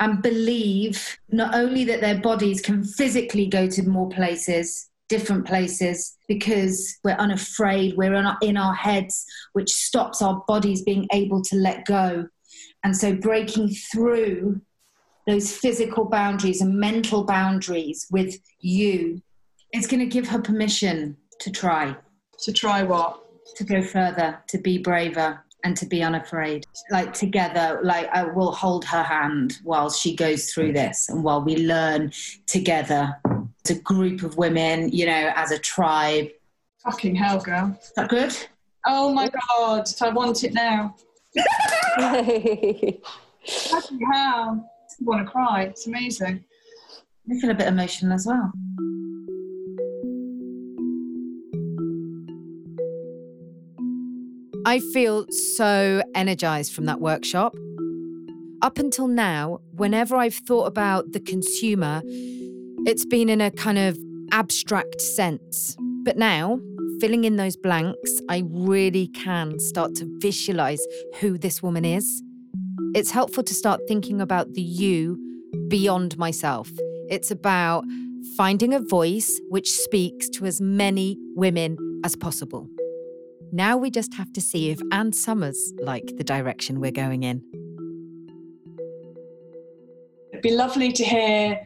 and 0.00 0.22
believe 0.22 1.18
not 1.30 1.54
only 1.54 1.84
that 1.84 2.00
their 2.00 2.18
bodies 2.18 2.60
can 2.60 2.84
physically 2.84 3.46
go 3.46 3.66
to 3.68 3.88
more 3.88 4.08
places, 4.08 4.90
different 5.08 5.46
places, 5.46 6.16
because 6.28 6.98
we're 7.04 7.12
unafraid, 7.12 7.96
we're 7.96 8.14
in 8.14 8.26
our, 8.26 8.36
in 8.42 8.56
our 8.56 8.74
heads, 8.74 9.24
which 9.52 9.70
stops 9.70 10.20
our 10.20 10.42
bodies 10.48 10.82
being 10.82 11.06
able 11.12 11.40
to 11.42 11.56
let 11.56 11.84
go. 11.84 12.26
And 12.82 12.96
so 12.96 13.14
breaking 13.14 13.70
through 13.70 14.60
those 15.26 15.56
physical 15.56 16.04
boundaries 16.04 16.60
and 16.60 16.78
mental 16.78 17.24
boundaries 17.24 18.06
with 18.10 18.38
you, 18.60 19.22
it's 19.72 19.86
going 19.86 20.00
to 20.00 20.06
give 20.06 20.28
her 20.28 20.40
permission 20.40 21.16
to 21.40 21.50
try 21.50 21.96
To 22.40 22.52
try 22.52 22.82
what? 22.82 23.23
To 23.56 23.64
go 23.64 23.82
further, 23.82 24.38
to 24.48 24.58
be 24.58 24.78
braver, 24.78 25.44
and 25.64 25.76
to 25.78 25.86
be 25.86 26.02
unafraid. 26.02 26.64
Like 26.90 27.12
together, 27.14 27.80
like 27.82 28.08
I 28.12 28.24
will 28.24 28.52
hold 28.52 28.84
her 28.84 29.02
hand 29.02 29.58
while 29.64 29.90
she 29.90 30.14
goes 30.14 30.52
through 30.52 30.72
mm. 30.72 30.74
this 30.74 31.08
and 31.08 31.24
while 31.24 31.42
we 31.42 31.56
learn 31.56 32.12
together 32.46 33.16
as 33.64 33.70
a 33.70 33.80
group 33.80 34.22
of 34.22 34.36
women, 34.36 34.90
you 34.90 35.06
know, 35.06 35.32
as 35.34 35.50
a 35.50 35.58
tribe. 35.58 36.28
Fucking 36.84 37.14
hell, 37.14 37.40
girl. 37.40 37.76
Is 37.82 37.92
that 37.96 38.10
good? 38.10 38.36
Oh 38.86 39.12
my 39.12 39.28
god, 39.28 39.88
I 40.00 40.10
want 40.10 40.44
it 40.44 40.52
now. 40.52 40.94
Fucking 41.96 43.00
hell. 44.12 44.70
I 45.00 45.00
want 45.00 45.26
to 45.26 45.32
cry. 45.32 45.62
It's 45.64 45.86
amazing. 45.86 46.44
I 47.30 47.40
feel 47.40 47.50
a 47.50 47.54
bit 47.54 47.68
emotional 47.68 48.12
as 48.12 48.26
well. 48.26 48.52
I 54.66 54.80
feel 54.94 55.26
so 55.30 56.02
energized 56.14 56.72
from 56.72 56.86
that 56.86 56.98
workshop. 56.98 57.54
Up 58.62 58.78
until 58.78 59.08
now, 59.08 59.60
whenever 59.72 60.16
I've 60.16 60.34
thought 60.34 60.64
about 60.64 61.12
the 61.12 61.20
consumer, 61.20 62.00
it's 62.86 63.04
been 63.04 63.28
in 63.28 63.42
a 63.42 63.50
kind 63.50 63.76
of 63.76 63.98
abstract 64.32 65.02
sense. 65.02 65.76
But 66.02 66.16
now, 66.16 66.60
filling 66.98 67.24
in 67.24 67.36
those 67.36 67.58
blanks, 67.58 68.20
I 68.30 68.44
really 68.48 69.08
can 69.08 69.58
start 69.60 69.94
to 69.96 70.18
visualize 70.22 70.80
who 71.20 71.36
this 71.36 71.62
woman 71.62 71.84
is. 71.84 72.22
It's 72.94 73.10
helpful 73.10 73.42
to 73.42 73.52
start 73.52 73.82
thinking 73.86 74.18
about 74.18 74.54
the 74.54 74.62
you 74.62 75.18
beyond 75.68 76.16
myself. 76.16 76.70
It's 77.10 77.30
about 77.30 77.84
finding 78.38 78.72
a 78.72 78.80
voice 78.80 79.40
which 79.50 79.70
speaks 79.70 80.30
to 80.30 80.46
as 80.46 80.62
many 80.62 81.18
women 81.36 81.76
as 82.02 82.16
possible. 82.16 82.70
Now 83.54 83.76
we 83.76 83.88
just 83.88 84.14
have 84.14 84.32
to 84.32 84.40
see 84.40 84.70
if 84.70 84.80
Ann 84.90 85.12
Summers 85.12 85.72
like 85.78 86.16
the 86.16 86.24
direction 86.24 86.80
we're 86.80 86.90
going 86.90 87.22
in. 87.22 87.40
It'd 90.32 90.42
be 90.42 90.50
lovely 90.50 90.90
to 90.90 91.04
hear 91.04 91.60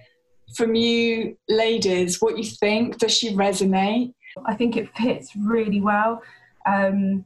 from 0.55 0.75
you 0.75 1.39
ladies 1.49 2.21
what 2.21 2.37
you 2.37 2.45
think. 2.45 2.99
Does 2.99 3.17
she 3.17 3.35
resonate? 3.35 4.13
I 4.45 4.55
think 4.55 4.77
it 4.77 4.95
fits 4.99 5.35
really 5.35 5.81
well. 5.81 6.21
Um, 6.67 7.25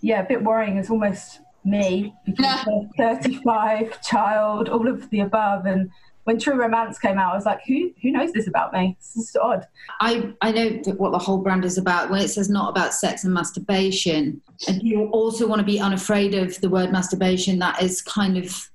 yeah, 0.00 0.22
a 0.22 0.26
bit 0.26 0.42
worrying. 0.42 0.76
It's 0.76 0.90
almost 0.90 1.38
me 1.64 2.12
because 2.24 2.66
I'm 2.66 2.90
35, 2.98 4.02
child, 4.02 4.70
all 4.70 4.88
of 4.88 5.08
the 5.10 5.20
above. 5.20 5.66
And 5.66 5.88
when 6.24 6.38
True 6.38 6.54
Romance 6.54 6.98
came 6.98 7.18
out, 7.18 7.32
I 7.32 7.36
was 7.36 7.46
like, 7.46 7.60
who 7.66 7.92
who 8.02 8.10
knows 8.10 8.32
this 8.32 8.46
about 8.46 8.72
me? 8.72 8.96
This 9.00 9.16
is 9.16 9.36
odd. 9.40 9.66
I, 10.00 10.32
I 10.40 10.52
know 10.52 10.68
what 10.96 11.12
the 11.12 11.18
whole 11.18 11.38
brand 11.38 11.64
is 11.64 11.78
about 11.78 12.10
when 12.10 12.20
it 12.20 12.28
says 12.28 12.48
not 12.48 12.70
about 12.70 12.94
sex 12.94 13.24
and 13.24 13.32
masturbation. 13.32 14.40
And 14.68 14.82
you 14.82 15.06
also 15.08 15.46
want 15.46 15.60
to 15.60 15.66
be 15.66 15.80
unafraid 15.80 16.34
of 16.34 16.60
the 16.60 16.68
word 16.68 16.92
masturbation. 16.92 17.58
That 17.58 17.82
is 17.82 18.02
kind 18.02 18.36
of 18.36 18.70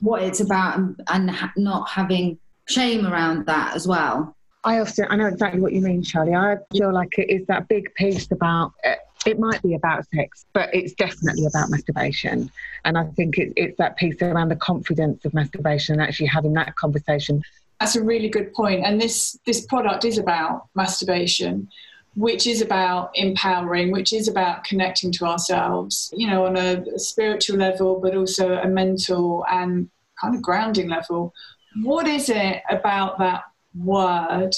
what 0.00 0.22
it's 0.22 0.40
about 0.40 0.78
and, 0.78 1.00
and 1.08 1.30
ha- 1.30 1.52
not 1.56 1.88
having 1.88 2.38
shame 2.66 3.06
around 3.06 3.46
that 3.46 3.74
as 3.74 3.86
well. 3.86 4.36
I 4.64 4.80
often, 4.80 5.06
I 5.10 5.16
know 5.16 5.26
exactly 5.26 5.60
what 5.60 5.72
you 5.72 5.82
mean, 5.82 6.02
Charlie. 6.02 6.34
I 6.34 6.56
feel 6.72 6.92
like 6.92 7.18
it 7.18 7.30
is 7.30 7.46
that 7.46 7.68
big 7.68 7.94
piece 7.94 8.30
about, 8.30 8.72
uh, 8.84 8.94
it 9.26 9.38
might 9.38 9.62
be 9.62 9.74
about 9.74 10.06
sex, 10.14 10.46
but 10.54 10.74
it's 10.74 10.94
definitely 10.94 11.46
about 11.46 11.68
masturbation. 11.70 12.50
And 12.84 12.96
I 12.96 13.04
think 13.16 13.38
it, 13.38 13.52
it's 13.56 13.76
that 13.78 13.96
piece 13.96 14.20
around 14.22 14.48
the 14.48 14.56
confidence 14.56 15.24
of 15.24 15.34
masturbation 15.34 15.94
and 15.94 16.02
actually 16.02 16.26
having 16.26 16.54
that 16.54 16.76
conversation. 16.76 17.42
That's 17.80 17.96
a 17.96 18.02
really 18.02 18.28
good 18.28 18.54
point. 18.54 18.84
And 18.84 19.00
this 19.00 19.38
this 19.46 19.66
product 19.66 20.04
is 20.04 20.16
about 20.16 20.68
masturbation, 20.74 21.68
which 22.14 22.46
is 22.46 22.62
about 22.62 23.10
empowering, 23.14 23.90
which 23.90 24.12
is 24.12 24.28
about 24.28 24.64
connecting 24.64 25.12
to 25.12 25.26
ourselves, 25.26 26.10
you 26.16 26.26
know, 26.26 26.46
on 26.46 26.56
a 26.56 26.98
spiritual 26.98 27.58
level, 27.58 28.00
but 28.00 28.14
also 28.14 28.54
a 28.54 28.68
mental 28.68 29.44
and 29.50 29.90
kind 30.20 30.34
of 30.34 30.40
grounding 30.40 30.88
level. 30.88 31.34
What 31.82 32.06
is 32.06 32.28
it 32.28 32.62
about 32.70 33.18
that 33.18 33.42
word 33.74 34.50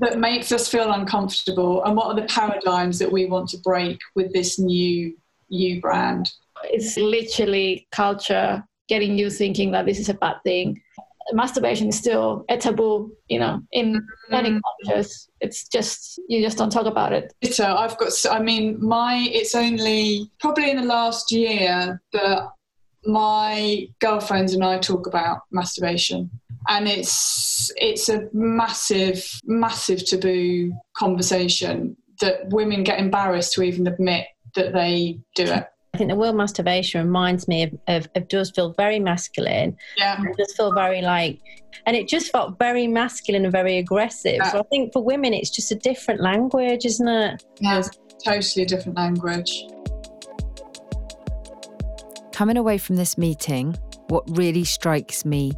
that 0.00 0.18
makes 0.18 0.52
us 0.52 0.68
feel 0.68 0.92
uncomfortable? 0.92 1.82
And 1.84 1.96
what 1.96 2.06
are 2.06 2.20
the 2.20 2.26
paradigms 2.26 2.98
that 2.98 3.10
we 3.10 3.26
want 3.26 3.48
to 3.50 3.58
break 3.58 3.98
with 4.14 4.32
this 4.32 4.58
new 4.58 5.16
you 5.48 5.80
brand? 5.80 6.30
it's 6.64 6.96
literally 6.96 7.86
culture 7.92 8.62
getting 8.88 9.18
you 9.18 9.30
thinking 9.30 9.70
that 9.72 9.86
this 9.86 9.98
is 9.98 10.08
a 10.08 10.14
bad 10.14 10.36
thing. 10.44 10.80
Masturbation 11.32 11.88
is 11.88 11.96
still 11.96 12.44
a 12.48 12.56
taboo, 12.56 13.12
you 13.28 13.38
know, 13.38 13.60
in 13.72 13.94
mm-hmm. 13.94 14.30
many 14.30 14.60
cultures. 14.84 15.28
It's 15.40 15.68
just 15.68 16.20
you 16.28 16.42
just 16.42 16.58
don't 16.58 16.70
talk 16.70 16.86
about 16.86 17.12
it. 17.12 17.32
So 17.52 17.76
I've 17.76 17.96
got, 17.96 18.12
I 18.30 18.40
mean, 18.40 18.84
my, 18.84 19.28
it's 19.32 19.54
only 19.54 20.30
probably 20.40 20.70
in 20.70 20.76
the 20.78 20.86
last 20.86 21.30
year 21.30 22.02
that 22.12 22.48
my 23.04 23.86
girlfriends 24.00 24.52
and 24.52 24.64
I 24.64 24.78
talk 24.78 25.06
about 25.06 25.42
masturbation. 25.50 26.30
And 26.68 26.88
it's 26.88 27.72
it's 27.76 28.08
a 28.08 28.28
massive, 28.32 29.26
massive 29.44 30.06
taboo 30.06 30.72
conversation 30.96 31.96
that 32.20 32.48
women 32.50 32.84
get 32.84 33.00
embarrassed 33.00 33.52
to 33.54 33.62
even 33.62 33.86
admit 33.86 34.26
that 34.54 34.72
they 34.72 35.18
do 35.34 35.44
it. 35.44 35.66
I 35.94 35.98
think 35.98 36.08
the 36.08 36.16
word 36.16 36.34
masturbation 36.34 37.04
reminds 37.04 37.46
me 37.48 37.64
of, 37.64 37.74
of, 37.86 38.08
of 38.14 38.28
does 38.28 38.50
feel 38.50 38.72
very 38.78 38.98
masculine. 38.98 39.76
Yeah. 39.98 40.22
It 40.22 40.36
does 40.38 40.54
feel 40.56 40.72
very 40.72 41.02
like, 41.02 41.38
and 41.84 41.94
it 41.94 42.08
just 42.08 42.32
felt 42.32 42.58
very 42.58 42.86
masculine 42.86 43.44
and 43.44 43.52
very 43.52 43.76
aggressive. 43.76 44.38
So 44.50 44.60
I 44.60 44.62
think 44.70 44.94
for 44.94 45.04
women, 45.04 45.34
it's 45.34 45.50
just 45.50 45.70
a 45.70 45.74
different 45.74 46.22
language, 46.22 46.86
isn't 46.86 47.08
it? 47.08 47.44
Yeah, 47.60 47.82
totally 48.24 48.62
a 48.64 48.66
different 48.66 48.96
language. 48.96 49.64
Coming 52.32 52.56
away 52.56 52.78
from 52.78 52.96
this 52.96 53.18
meeting, 53.18 53.76
what 54.08 54.24
really 54.38 54.64
strikes 54.64 55.26
me 55.26 55.52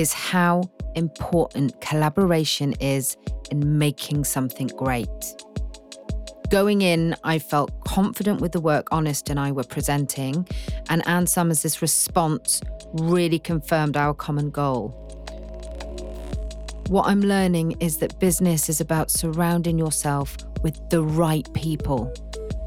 is 0.00 0.14
how 0.14 0.62
important 0.94 1.78
collaboration 1.82 2.72
is 2.80 3.18
in 3.50 3.78
making 3.78 4.24
something 4.24 4.66
great. 4.68 5.08
Going 6.48 6.80
in, 6.80 7.14
I 7.22 7.38
felt 7.38 7.84
confident 7.84 8.40
with 8.40 8.52
the 8.52 8.60
work 8.60 8.88
Honest 8.92 9.28
and 9.28 9.38
I 9.38 9.52
were 9.52 9.62
presenting, 9.62 10.48
and 10.88 11.06
Ann 11.06 11.26
Summers' 11.26 11.82
response 11.82 12.62
really 12.94 13.38
confirmed 13.38 13.96
our 13.98 14.14
common 14.14 14.48
goal. 14.48 14.88
What 16.88 17.06
I'm 17.06 17.20
learning 17.20 17.76
is 17.80 17.98
that 17.98 18.18
business 18.18 18.70
is 18.70 18.80
about 18.80 19.10
surrounding 19.10 19.78
yourself 19.78 20.34
with 20.62 20.80
the 20.88 21.02
right 21.02 21.46
people. 21.52 22.10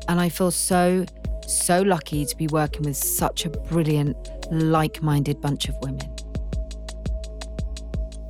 And 0.07 0.21
I 0.21 0.29
feel 0.29 0.51
so, 0.51 1.05
so 1.47 1.81
lucky 1.81 2.25
to 2.25 2.37
be 2.37 2.47
working 2.47 2.83
with 2.83 2.95
such 2.95 3.45
a 3.45 3.49
brilliant, 3.49 4.15
like 4.51 5.01
minded 5.01 5.41
bunch 5.41 5.67
of 5.67 5.75
women. 5.81 6.12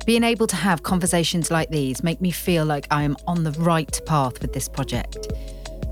Being 0.06 0.22
able 0.22 0.46
to 0.48 0.56
have 0.56 0.82
conversations 0.82 1.50
like 1.50 1.70
these 1.70 2.04
make 2.04 2.20
me 2.20 2.30
feel 2.30 2.66
like 2.66 2.86
I 2.90 3.04
am 3.04 3.16
on 3.26 3.42
the 3.42 3.52
right 3.52 4.00
path 4.04 4.42
with 4.42 4.52
this 4.52 4.68
project. 4.68 5.32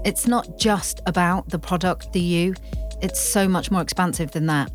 It's 0.05 0.27
not 0.27 0.59
just 0.59 1.01
about 1.07 1.49
the 1.49 1.59
product, 1.59 2.13
the 2.13 2.21
you, 2.21 2.55
it's 3.01 3.19
so 3.19 3.49
much 3.49 3.71
more 3.71 3.81
expansive 3.81 4.33
than 4.33 4.47
that. 4.47 4.71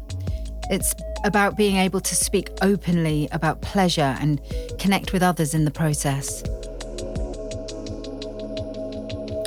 It's 0.71 0.95
about 1.23 1.55
being 1.55 1.75
able 1.75 1.99
to 2.01 2.15
speak 2.15 2.49
openly 2.63 3.29
about 3.31 3.61
pleasure 3.61 4.17
and 4.19 4.41
connect 4.79 5.13
with 5.13 5.21
others 5.21 5.53
in 5.53 5.65
the 5.65 5.71
process. 5.71 6.41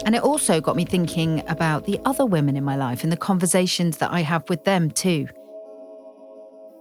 And 0.07 0.15
it 0.15 0.23
also 0.23 0.61
got 0.61 0.77
me 0.77 0.85
thinking 0.85 1.43
about 1.49 1.87
the 1.87 1.99
other 2.05 2.25
women 2.25 2.57
in 2.57 2.65
my 2.65 2.77
life 2.77 3.03
and 3.03 3.13
the 3.13 3.17
conversations 3.17 3.99
that 3.99 4.13
I 4.13 4.21
have 4.21 4.49
with 4.49 4.65
them 4.65 4.91
too. 4.91 5.27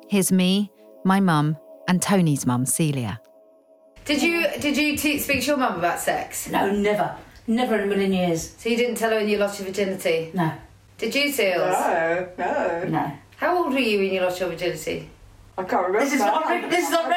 Here's 0.09 0.31
me, 0.31 0.71
my 1.03 1.19
mum, 1.19 1.57
and 1.89 2.01
Tony's 2.01 2.45
mum, 2.45 2.65
Celia. 2.67 3.19
Did 4.05 4.21
you 4.21 4.47
did 4.61 4.77
you 4.77 4.95
te- 4.95 5.17
speak 5.19 5.41
to 5.41 5.47
your 5.47 5.57
mum 5.57 5.79
about 5.79 5.99
sex? 5.99 6.47
No, 6.49 6.71
never. 6.71 7.17
Never 7.47 7.75
in 7.75 7.81
a 7.83 7.87
million 7.87 8.13
years. 8.13 8.53
So 8.57 8.69
you 8.69 8.77
didn't 8.77 8.95
tell 8.95 9.09
her 9.09 9.17
when 9.17 9.27
you 9.27 9.37
lost 9.39 9.59
your 9.59 9.67
virginity? 9.67 10.29
No. 10.35 10.51
Did 10.99 11.15
you, 11.15 11.31
Seals? 11.31 11.71
No, 11.71 12.29
no. 12.37 12.83
No. 12.87 13.11
How 13.37 13.57
old 13.57 13.73
were 13.73 13.79
you 13.79 13.97
when 13.99 14.13
you 14.13 14.21
lost 14.21 14.39
your 14.39 14.49
virginity? 14.49 15.09
I 15.57 15.63
can't 15.63 15.87
remember. 15.87 16.05
This 16.05 16.13
is 16.13 16.21
on 16.21 16.47
record. 16.47 16.71
This 16.71 16.87
is 16.89 16.95
on 16.95 17.09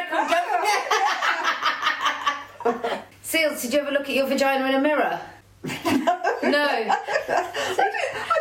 record. 2.65 3.03
Seals, 3.21 3.61
did 3.63 3.75
you 3.75 3.81
ever 3.81 3.91
look 3.91 4.09
at 4.09 4.15
your 4.15 4.27
vagina 4.27 4.67
in 4.69 4.75
a 4.75 4.81
mirror? 4.81 5.21
no. 6.43 6.97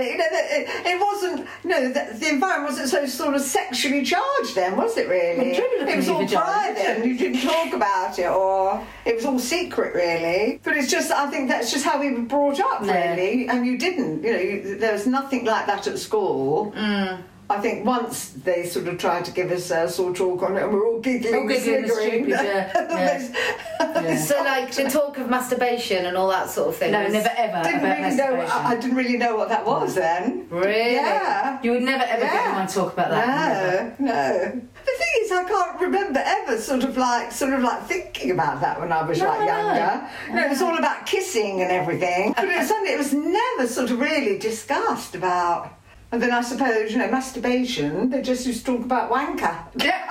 it. 0.00 0.10
You 0.12 0.18
know, 0.18 0.24
it, 0.30 0.86
it 0.86 1.00
wasn't. 1.00 1.46
No, 1.64 1.88
the, 1.88 2.18
the 2.18 2.28
environment 2.28 2.70
wasn't 2.70 2.88
so 2.88 3.06
sort 3.06 3.34
of 3.34 3.40
sexually 3.42 4.04
charged 4.04 4.54
then, 4.54 4.76
was 4.76 4.96
it? 4.96 5.08
Really, 5.08 5.52
Well, 5.52 5.88
it 5.88 5.96
was 5.96 6.08
all 6.08 6.22
at 6.22 6.30
your 6.30 6.40
vagina, 6.40 6.74
private, 6.74 6.88
and 6.88 7.04
you 7.04 7.16
didn't 7.18 7.40
talk 7.42 7.72
about 7.72 8.18
it, 8.18 8.28
or 8.30 8.84
it 9.04 9.14
was 9.16 9.24
all 9.24 9.38
secret, 9.38 9.94
really. 9.94 10.60
But 10.62 10.76
it's 10.76 10.90
just, 10.90 11.10
I 11.10 11.28
think 11.30 11.48
that's 11.48 11.70
just 11.72 11.84
how 11.84 12.00
we 12.00 12.12
were 12.12 12.22
brought 12.22 12.60
up, 12.60 12.84
Yeah. 12.84 13.14
really, 13.14 13.48
and 13.48 13.66
you 13.66 13.78
didn't. 13.78 14.22
You 14.22 14.32
know, 14.32 14.38
you, 14.38 14.78
there 14.78 14.92
was 14.92 15.06
nothing 15.06 15.44
like 15.44 15.66
that 15.66 15.86
at 15.86 15.98
school. 15.98 16.72
Mm. 16.76 17.22
I 17.58 17.60
think 17.60 17.84
once 17.84 18.30
they 18.30 18.66
sort 18.66 18.88
of 18.88 18.98
tried 18.98 19.24
to 19.26 19.32
give 19.32 19.50
us 19.50 19.70
a 19.70 19.88
sort 19.88 20.10
of 20.12 20.16
talk 20.16 20.42
on 20.42 20.56
it, 20.56 20.62
and 20.62 20.72
we're 20.72 20.86
all 20.86 21.00
giggling, 21.00 21.34
All 21.34 21.48
giggling 21.48 21.84
and 21.84 21.90
stupid, 21.92 22.28
yeah, 22.28 22.72
yeah. 23.78 24.16
So, 24.16 24.36
like, 24.42 24.72
the 24.74 24.84
talk 24.88 25.18
of 25.18 25.28
masturbation 25.28 26.06
and 26.06 26.16
all 26.16 26.28
that 26.30 26.50
sort 26.50 26.68
of 26.68 26.76
thing. 26.76 26.92
No, 26.92 27.06
never 27.06 27.30
ever 27.36 27.62
didn't 27.62 27.82
really 27.82 28.16
know. 28.16 28.34
I, 28.42 28.68
I 28.70 28.76
didn't 28.76 28.96
really 28.96 29.16
know 29.16 29.36
what 29.36 29.48
that 29.50 29.64
was 29.66 29.94
then. 29.94 30.46
Really? 30.50 30.94
Yeah. 30.94 31.60
you 31.62 31.72
would 31.72 31.82
never 31.82 32.04
ever 32.04 32.22
get 32.22 32.46
anyone 32.46 32.66
to 32.66 32.74
talk 32.74 32.92
about 32.94 33.10
that. 33.10 34.00
No, 34.00 34.06
no. 34.06 34.60
The 34.84 34.92
thing 34.98 35.14
is, 35.22 35.32
I 35.32 35.44
can't 35.44 35.80
remember 35.80 36.20
ever 36.24 36.58
sort 36.58 36.84
of 36.84 36.96
like, 36.96 37.30
sort 37.32 37.52
of 37.52 37.62
like 37.62 37.84
thinking 37.84 38.30
about 38.32 38.60
that 38.60 38.80
when 38.80 38.92
I 38.92 39.02
was 39.02 39.18
No, 39.18 39.28
like 39.28 39.40
no. 39.40 39.46
younger. 39.46 40.08
No, 40.32 40.44
it 40.46 40.48
was 40.50 40.62
all 40.62 40.76
about 40.76 41.06
kissing 41.06 41.62
and 41.62 41.70
everything, 41.70 42.32
but 42.34 42.44
it 42.46 42.58
was 42.58 42.68
something 42.68 42.92
it 42.92 42.98
was 42.98 43.12
never 43.12 43.66
sort 43.68 43.90
of 43.90 44.00
really 44.00 44.38
discussed 44.38 45.14
about. 45.14 45.78
And 46.12 46.22
then 46.22 46.30
I 46.30 46.42
suppose 46.42 46.92
you 46.92 46.98
know 46.98 47.10
masturbation. 47.10 48.10
They 48.10 48.20
just 48.20 48.46
used 48.46 48.66
to 48.66 48.76
talk 48.76 48.84
about 48.84 49.10
wanker. 49.10 49.56
Yeah. 49.82 50.08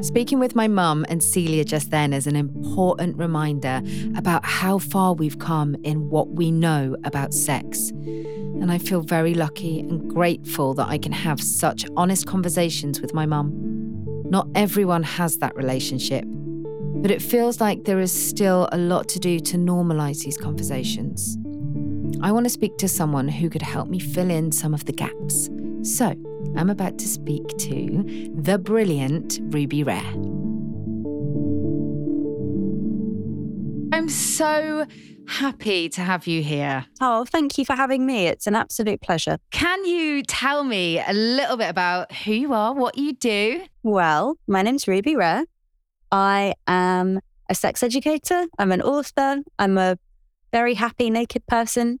Speaking 0.06 0.38
with 0.38 0.54
my 0.54 0.68
mum 0.68 1.04
and 1.08 1.22
Celia 1.22 1.64
just 1.64 1.90
then 1.90 2.12
is 2.12 2.28
an 2.28 2.36
important 2.36 3.18
reminder 3.18 3.82
about 4.16 4.44
how 4.44 4.78
far 4.78 5.14
we've 5.14 5.40
come 5.40 5.74
in 5.82 6.08
what 6.08 6.28
we 6.28 6.52
know 6.52 6.96
about 7.02 7.34
sex. 7.34 7.90
And 7.90 8.70
I 8.70 8.78
feel 8.78 9.00
very 9.00 9.34
lucky 9.34 9.80
and 9.80 10.08
grateful 10.08 10.74
that 10.74 10.88
I 10.88 10.98
can 10.98 11.10
have 11.10 11.42
such 11.42 11.84
honest 11.96 12.26
conversations 12.26 13.00
with 13.00 13.12
my 13.12 13.26
mum. 13.26 13.50
Not 14.30 14.46
everyone 14.54 15.02
has 15.02 15.38
that 15.38 15.56
relationship, 15.56 16.24
but 17.02 17.10
it 17.10 17.22
feels 17.22 17.60
like 17.60 17.84
there 17.84 18.00
is 18.00 18.12
still 18.12 18.68
a 18.72 18.78
lot 18.78 19.08
to 19.10 19.18
do 19.18 19.38
to 19.40 19.56
normalise 19.56 20.24
these 20.24 20.36
conversations. 20.36 21.36
I 22.22 22.32
want 22.32 22.46
to 22.46 22.50
speak 22.50 22.78
to 22.78 22.88
someone 22.88 23.28
who 23.28 23.50
could 23.50 23.62
help 23.62 23.88
me 23.88 23.98
fill 23.98 24.30
in 24.30 24.50
some 24.52 24.74
of 24.74 24.84
the 24.86 24.92
gaps. 24.92 25.50
So, 25.82 26.14
I'm 26.56 26.70
about 26.70 26.98
to 26.98 27.06
speak 27.06 27.46
to 27.58 28.32
the 28.34 28.58
brilliant 28.58 29.38
Ruby 29.42 29.82
Rare. 29.82 30.12
I'm 33.92 34.08
so 34.08 34.86
happy 35.28 35.88
to 35.90 36.00
have 36.00 36.26
you 36.26 36.42
here. 36.42 36.86
Oh, 37.00 37.24
thank 37.24 37.58
you 37.58 37.64
for 37.64 37.74
having 37.74 38.06
me. 38.06 38.26
It's 38.26 38.46
an 38.46 38.54
absolute 38.54 39.00
pleasure. 39.00 39.38
Can 39.50 39.84
you 39.84 40.22
tell 40.22 40.64
me 40.64 41.00
a 41.00 41.12
little 41.12 41.56
bit 41.56 41.68
about 41.68 42.12
who 42.12 42.32
you 42.32 42.52
are, 42.52 42.72
what 42.72 42.96
you 42.96 43.12
do? 43.12 43.64
Well, 43.82 44.36
my 44.46 44.62
name's 44.62 44.86
Ruby 44.88 45.16
Rare. 45.16 45.44
I 46.12 46.54
am 46.66 47.20
a 47.48 47.54
sex 47.54 47.82
educator. 47.82 48.46
I'm 48.58 48.72
an 48.72 48.82
author. 48.82 49.42
I'm 49.58 49.78
a 49.78 49.98
very 50.52 50.74
happy 50.74 51.10
naked 51.10 51.46
person. 51.46 52.00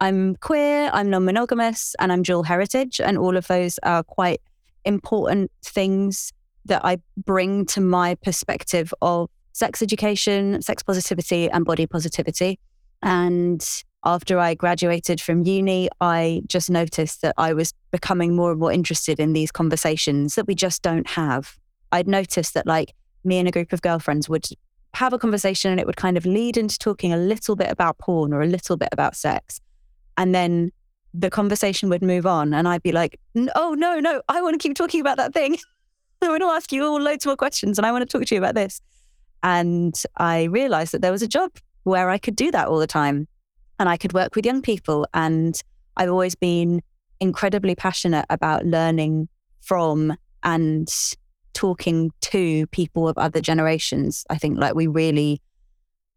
I'm 0.00 0.36
queer, 0.36 0.90
I'm 0.92 1.08
non 1.08 1.24
monogamous, 1.24 1.94
and 1.98 2.12
I'm 2.12 2.22
dual 2.22 2.42
heritage. 2.42 3.00
And 3.00 3.16
all 3.16 3.36
of 3.36 3.46
those 3.46 3.78
are 3.82 4.02
quite 4.02 4.40
important 4.84 5.50
things 5.64 6.32
that 6.66 6.84
I 6.84 6.98
bring 7.16 7.64
to 7.66 7.80
my 7.80 8.14
perspective 8.16 8.92
of 9.00 9.30
sex 9.52 9.80
education, 9.80 10.60
sex 10.60 10.82
positivity, 10.82 11.50
and 11.50 11.64
body 11.64 11.86
positivity. 11.86 12.58
And 13.02 13.66
after 14.04 14.38
I 14.38 14.54
graduated 14.54 15.20
from 15.20 15.44
uni, 15.44 15.88
I 16.00 16.42
just 16.46 16.70
noticed 16.70 17.22
that 17.22 17.34
I 17.38 17.54
was 17.54 17.72
becoming 17.90 18.36
more 18.36 18.50
and 18.50 18.60
more 18.60 18.72
interested 18.72 19.18
in 19.18 19.32
these 19.32 19.50
conversations 19.50 20.34
that 20.34 20.46
we 20.46 20.54
just 20.54 20.82
don't 20.82 21.08
have. 21.08 21.56
I'd 21.92 22.06
noticed 22.06 22.54
that, 22.54 22.66
like, 22.66 22.92
me 23.26 23.38
and 23.38 23.48
a 23.48 23.50
group 23.50 23.72
of 23.72 23.82
girlfriends 23.82 24.28
would 24.28 24.46
have 24.94 25.12
a 25.12 25.18
conversation 25.18 25.70
and 25.70 25.78
it 25.78 25.86
would 25.86 25.96
kind 25.96 26.16
of 26.16 26.24
lead 26.24 26.56
into 26.56 26.78
talking 26.78 27.12
a 27.12 27.18
little 27.18 27.56
bit 27.56 27.70
about 27.70 27.98
porn 27.98 28.32
or 28.32 28.40
a 28.40 28.46
little 28.46 28.76
bit 28.76 28.88
about 28.92 29.14
sex. 29.14 29.60
And 30.16 30.34
then 30.34 30.72
the 31.12 31.30
conversation 31.30 31.88
would 31.88 32.02
move 32.02 32.26
on. 32.26 32.54
And 32.54 32.66
I'd 32.66 32.82
be 32.82 32.92
like, 32.92 33.18
"N- 33.34 33.50
oh, 33.54 33.74
no, 33.74 34.00
no, 34.00 34.22
I 34.28 34.40
want 34.40 34.54
to 34.54 34.68
keep 34.68 34.76
talking 34.76 35.00
about 35.00 35.16
that 35.18 35.34
thing. 35.34 35.58
I 36.22 36.28
want 36.28 36.42
to 36.42 36.46
ask 36.46 36.72
you 36.72 36.84
all 36.84 37.00
loads 37.00 37.26
more 37.26 37.36
questions 37.36 37.78
and 37.78 37.86
I 37.86 37.92
want 37.92 38.08
to 38.08 38.18
talk 38.18 38.26
to 38.26 38.34
you 38.34 38.40
about 38.40 38.54
this. 38.54 38.80
And 39.42 39.94
I 40.16 40.44
realized 40.44 40.92
that 40.92 41.02
there 41.02 41.12
was 41.12 41.22
a 41.22 41.28
job 41.28 41.52
where 41.84 42.08
I 42.08 42.18
could 42.18 42.36
do 42.36 42.50
that 42.50 42.68
all 42.68 42.78
the 42.78 42.86
time 42.86 43.28
and 43.78 43.88
I 43.88 43.96
could 43.96 44.14
work 44.14 44.34
with 44.34 44.46
young 44.46 44.62
people. 44.62 45.06
And 45.12 45.60
I've 45.96 46.10
always 46.10 46.34
been 46.34 46.82
incredibly 47.20 47.74
passionate 47.74 48.26
about 48.30 48.64
learning 48.64 49.28
from 49.60 50.16
and 50.42 50.88
talking 51.56 52.12
to 52.20 52.66
people 52.66 53.08
of 53.08 53.16
other 53.16 53.40
generations. 53.40 54.24
I 54.28 54.36
think 54.36 54.58
like 54.58 54.74
we 54.74 54.86
really 54.86 55.40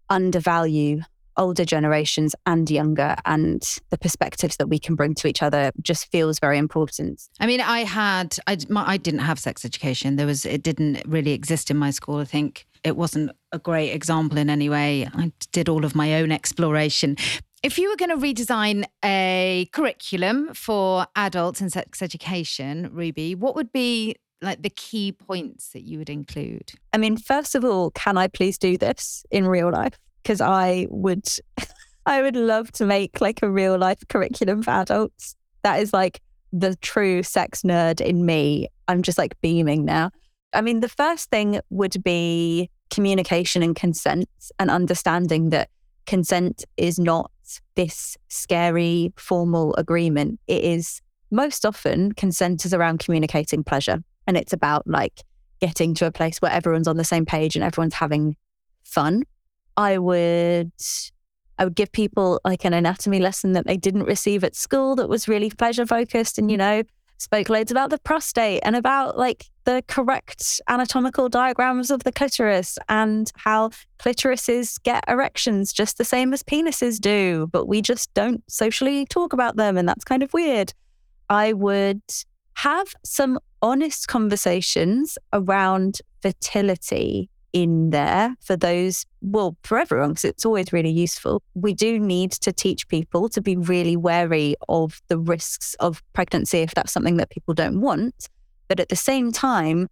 undervalue 0.10 1.02
older 1.38 1.64
generations 1.64 2.36
and 2.46 2.70
younger, 2.70 3.16
and 3.26 3.64
the 3.90 3.98
perspectives 3.98 4.58
that 4.58 4.68
we 4.68 4.78
can 4.78 4.96
bring 4.96 5.16
to 5.16 5.28
each 5.28 5.42
other 5.42 5.72
just 5.82 6.12
feels 6.12 6.38
very 6.38 6.58
important. 6.58 7.22
I 7.40 7.48
mean, 7.48 7.62
I 7.62 7.86
had, 7.86 8.36
I, 8.46 8.58
my, 8.68 8.84
I 8.86 8.98
didn't 8.98 9.22
have 9.22 9.40
sex 9.40 9.64
education. 9.64 10.18
There 10.18 10.28
was, 10.28 10.46
it 10.46 10.62
didn't 10.62 11.02
really 11.08 11.32
exist 11.32 11.72
in 11.72 11.78
my 11.78 11.92
school. 11.92 12.18
I 12.18 12.26
think 12.26 12.66
it 12.84 12.98
wasn't 12.98 13.32
a 13.54 13.60
great 13.60 13.92
example 13.92 14.38
in 14.38 14.50
any 14.50 14.70
way. 14.70 15.08
I 15.14 15.32
did 15.54 15.70
all 15.70 15.86
of 15.86 15.96
my 15.96 16.16
own 16.16 16.34
exploration. 16.34 17.16
If 17.64 17.78
you 17.78 17.90
were 17.90 17.96
going 17.96 18.10
to 18.10 18.18
redesign 18.18 18.84
a 19.04 19.70
curriculum 19.72 20.54
for 20.54 21.08
adults 21.16 21.62
in 21.62 21.70
sex 21.70 22.02
education, 22.02 22.90
Ruby, 22.92 23.36
what 23.36 23.56
would 23.56 23.72
be 23.72 24.16
like 24.42 24.62
the 24.62 24.70
key 24.70 25.12
points 25.12 25.70
that 25.70 25.82
you 25.82 25.98
would 26.00 26.10
include? 26.10 26.72
I 26.94 26.98
mean, 26.98 27.18
first 27.18 27.56
of 27.56 27.66
all, 27.66 27.92
can 27.92 28.18
I 28.18 28.28
please 28.28 28.58
do 28.58 28.78
this 28.78 29.26
in 29.32 29.48
real 29.48 29.72
life? 29.72 29.98
Because 30.24 30.42
I 30.42 30.88
would, 30.90 31.28
I 32.06 32.22
would 32.22 32.36
love 32.36 32.72
to 32.74 32.86
make 32.86 33.22
like 33.22 33.42
a 33.42 33.50
real 33.50 33.78
life 33.78 34.00
curriculum 34.08 34.64
for 34.64 34.72
adults. 34.72 35.36
That 35.64 35.82
is 35.82 35.94
like 35.94 36.22
the 36.52 36.76
true 36.78 37.24
sex 37.24 37.62
nerd 37.62 38.02
in 38.02 38.26
me. 38.26 38.68
I'm 38.88 39.02
just 39.02 39.18
like 39.18 39.40
beaming 39.42 39.86
now. 39.86 40.12
I 40.54 40.62
mean, 40.62 40.80
the 40.80 40.90
first 40.90 41.30
thing 41.30 41.60
would 41.70 42.04
be 42.04 42.70
communication 42.90 43.62
and 43.62 43.76
consent 43.76 44.28
and 44.58 44.72
understanding 44.72 45.52
that 45.52 45.70
consent 46.08 46.66
is 46.76 46.98
not 46.98 47.30
this 47.76 48.18
scary 48.30 49.14
formal 49.16 49.76
agreement. 49.76 50.40
It 50.48 50.64
is 50.64 51.02
most 51.30 51.66
often 51.66 52.14
consent 52.14 52.66
is 52.66 52.74
around 52.74 53.00
communicating 53.00 53.64
pleasure 53.64 54.04
and 54.30 54.38
it's 54.38 54.54
about 54.54 54.86
like 54.86 55.24
getting 55.60 55.96
to 55.96 56.06
a 56.06 56.12
place 56.12 56.38
where 56.38 56.52
everyone's 56.52 56.88
on 56.88 56.98
the 56.98 57.04
same 57.04 57.26
page 57.26 57.56
and 57.56 57.66
everyone's 57.66 57.96
having 57.96 58.38
fun. 58.84 59.24
I 59.76 59.98
would 59.98 60.72
I 61.58 61.64
would 61.64 61.76
give 61.76 61.92
people 61.92 62.40
like 62.46 62.64
an 62.64 62.74
anatomy 62.74 63.20
lesson 63.20 63.54
that 63.54 63.66
they 63.66 63.76
didn't 63.76 64.04
receive 64.04 64.44
at 64.44 64.56
school 64.56 64.96
that 64.98 65.10
was 65.10 65.28
really 65.28 65.50
pleasure 65.50 65.86
focused 65.88 66.38
and 66.38 66.52
you 66.52 66.58
know 66.58 66.84
spoke 67.18 67.50
loads 67.50 67.72
about 67.72 67.90
the 67.90 67.98
prostate 67.98 68.62
and 68.64 68.76
about 68.76 69.18
like 69.18 69.46
the 69.66 69.84
correct 69.88 70.62
anatomical 70.70 71.28
diagrams 71.28 71.90
of 71.90 72.04
the 72.04 72.12
clitoris 72.12 72.78
and 72.88 73.32
how 73.36 73.72
clitorises 73.98 74.82
get 74.84 75.04
erections 75.08 75.74
just 75.74 75.98
the 75.98 76.06
same 76.06 76.34
as 76.34 76.44
penises 76.44 77.00
do 77.00 77.50
but 77.52 77.68
we 77.68 77.82
just 77.82 78.14
don't 78.14 78.44
socially 78.50 79.08
talk 79.08 79.34
about 79.34 79.56
them 79.56 79.76
and 79.76 79.90
that's 79.90 80.06
kind 80.06 80.22
of 80.22 80.32
weird 80.34 80.72
I 81.30 81.54
would 81.54 82.02
have 82.60 82.94
some 83.06 83.40
honest 83.62 84.10
conversations 84.10 85.18
around 85.32 86.00
fertility 86.22 87.30
in 87.54 87.90
there 87.92 88.36
for 88.42 88.58
those, 88.58 89.06
well, 89.22 89.56
for 89.64 89.78
everyone, 89.78 90.10
because 90.10 90.26
it's 90.26 90.46
always 90.46 90.74
really 90.74 90.90
useful. 90.90 91.42
We 91.54 91.74
do 91.74 91.98
need 91.98 92.32
to 92.34 92.52
teach 92.52 92.86
people 92.90 93.30
to 93.30 93.42
be 93.42 93.56
really 93.56 93.96
wary 93.96 94.56
of 94.68 95.02
the 95.08 95.18
risks 95.18 95.74
of 95.76 96.04
pregnancy 96.12 96.60
if 96.60 96.74
that's 96.74 96.92
something 96.92 97.16
that 97.16 97.30
people 97.30 97.54
don't 97.54 97.80
want. 97.80 98.28
But 98.68 98.82
at 98.82 98.90
the 98.90 98.96
same 98.98 99.32
time, 99.32 99.88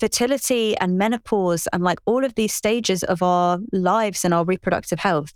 fertility 0.00 0.76
and 0.78 0.98
menopause 0.98 1.68
and 1.72 1.84
like 1.84 2.00
all 2.04 2.24
of 2.24 2.34
these 2.34 2.52
stages 2.52 3.04
of 3.04 3.22
our 3.22 3.60
lives 3.70 4.24
and 4.24 4.34
our 4.34 4.44
reproductive 4.44 4.98
health 4.98 5.32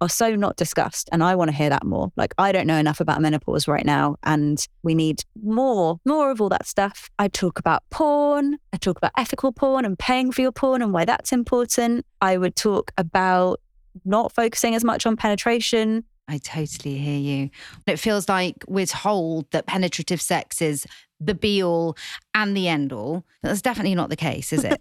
are 0.00 0.08
so 0.08 0.34
not 0.34 0.56
discussed. 0.56 1.08
And 1.12 1.22
I 1.22 1.34
want 1.34 1.50
to 1.50 1.56
hear 1.56 1.68
that 1.70 1.84
more. 1.84 2.12
Like, 2.16 2.34
I 2.38 2.52
don't 2.52 2.66
know 2.66 2.76
enough 2.76 3.00
about 3.00 3.20
menopause 3.20 3.68
right 3.68 3.84
now, 3.84 4.16
and 4.22 4.64
we 4.82 4.94
need 4.94 5.22
more, 5.42 6.00
more 6.04 6.30
of 6.30 6.40
all 6.40 6.48
that 6.48 6.66
stuff. 6.66 7.10
I 7.18 7.28
talk 7.28 7.58
about 7.58 7.82
porn. 7.90 8.58
I 8.72 8.76
talk 8.76 8.96
about 8.96 9.12
ethical 9.16 9.52
porn 9.52 9.84
and 9.84 9.98
paying 9.98 10.32
for 10.32 10.40
your 10.40 10.52
porn 10.52 10.82
and 10.82 10.92
why 10.92 11.04
that's 11.04 11.32
important. 11.32 12.06
I 12.20 12.38
would 12.38 12.56
talk 12.56 12.92
about 12.96 13.60
not 14.04 14.32
focusing 14.32 14.74
as 14.74 14.84
much 14.84 15.06
on 15.06 15.16
penetration. 15.16 16.04
I 16.28 16.38
totally 16.38 16.96
hear 16.96 17.18
you. 17.18 17.50
It 17.86 17.98
feels 17.98 18.28
like 18.28 18.54
we're 18.68 18.86
told 18.86 19.50
that 19.50 19.66
penetrative 19.66 20.22
sex 20.22 20.62
is 20.62 20.86
the 21.18 21.34
be 21.34 21.62
all 21.62 21.96
and 22.34 22.56
the 22.56 22.68
end 22.68 22.92
all. 22.92 23.24
That's 23.42 23.60
definitely 23.60 23.96
not 23.96 24.10
the 24.10 24.16
case, 24.16 24.52
is 24.52 24.64
it? 24.64 24.80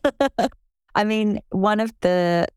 I 0.96 1.04
mean, 1.04 1.42
one 1.50 1.80
of 1.80 1.92
the 2.02 2.48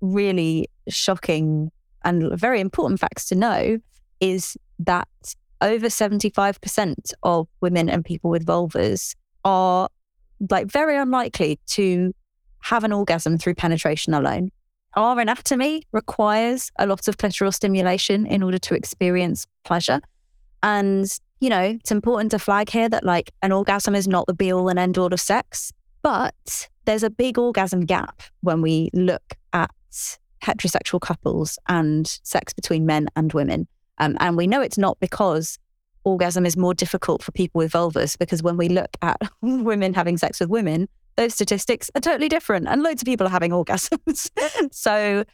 really 0.00 0.68
shocking 0.88 1.70
and 2.04 2.38
very 2.38 2.60
important 2.60 3.00
facts 3.00 3.26
to 3.26 3.34
know 3.34 3.78
is 4.20 4.56
that 4.78 5.08
over 5.60 5.86
75% 5.86 6.94
of 7.22 7.48
women 7.60 7.88
and 7.88 8.04
people 8.04 8.30
with 8.30 8.46
vulvas 8.46 9.14
are 9.44 9.88
like 10.50 10.66
very 10.66 10.96
unlikely 10.96 11.58
to 11.66 12.12
have 12.60 12.84
an 12.84 12.92
orgasm 12.92 13.38
through 13.38 13.54
penetration 13.54 14.14
alone. 14.14 14.50
Our 14.94 15.18
anatomy 15.20 15.82
requires 15.92 16.70
a 16.78 16.86
lot 16.86 17.08
of 17.08 17.16
clitoral 17.16 17.52
stimulation 17.52 18.26
in 18.26 18.42
order 18.42 18.58
to 18.58 18.74
experience 18.74 19.46
pleasure. 19.64 20.00
And, 20.62 21.06
you 21.40 21.50
know, 21.50 21.62
it's 21.62 21.92
important 21.92 22.30
to 22.32 22.38
flag 22.38 22.70
here 22.70 22.88
that 22.88 23.04
like 23.04 23.32
an 23.42 23.52
orgasm 23.52 23.94
is 23.94 24.08
not 24.08 24.26
the 24.26 24.34
be 24.34 24.52
all 24.52 24.68
and 24.68 24.78
end 24.78 24.98
all 24.98 25.12
of 25.12 25.20
sex, 25.20 25.72
but 26.02 26.68
there's 26.84 27.02
a 27.02 27.10
big 27.10 27.38
orgasm 27.38 27.84
gap 27.84 28.22
when 28.40 28.62
we 28.62 28.90
look 28.92 29.34
at 29.52 29.70
heterosexual 30.42 31.00
couples 31.00 31.58
and 31.68 32.06
sex 32.22 32.52
between 32.52 32.86
men 32.86 33.08
and 33.16 33.32
women. 33.32 33.66
Um, 33.98 34.16
and 34.20 34.36
we 34.36 34.46
know 34.46 34.60
it's 34.60 34.78
not 34.78 34.98
because 35.00 35.58
orgasm 36.04 36.46
is 36.46 36.56
more 36.56 36.74
difficult 36.74 37.22
for 37.22 37.32
people 37.32 37.58
with 37.58 37.72
vulvas, 37.72 38.16
because 38.18 38.42
when 38.42 38.56
we 38.56 38.68
look 38.68 38.96
at 39.02 39.20
women 39.42 39.94
having 39.94 40.16
sex 40.16 40.40
with 40.40 40.48
women, 40.48 40.88
those 41.16 41.34
statistics 41.34 41.90
are 41.94 42.00
totally 42.00 42.28
different, 42.28 42.68
and 42.68 42.82
loads 42.82 43.02
of 43.02 43.06
people 43.06 43.26
are 43.26 43.30
having 43.30 43.50
orgasms. 43.60 44.30
so 44.72 45.24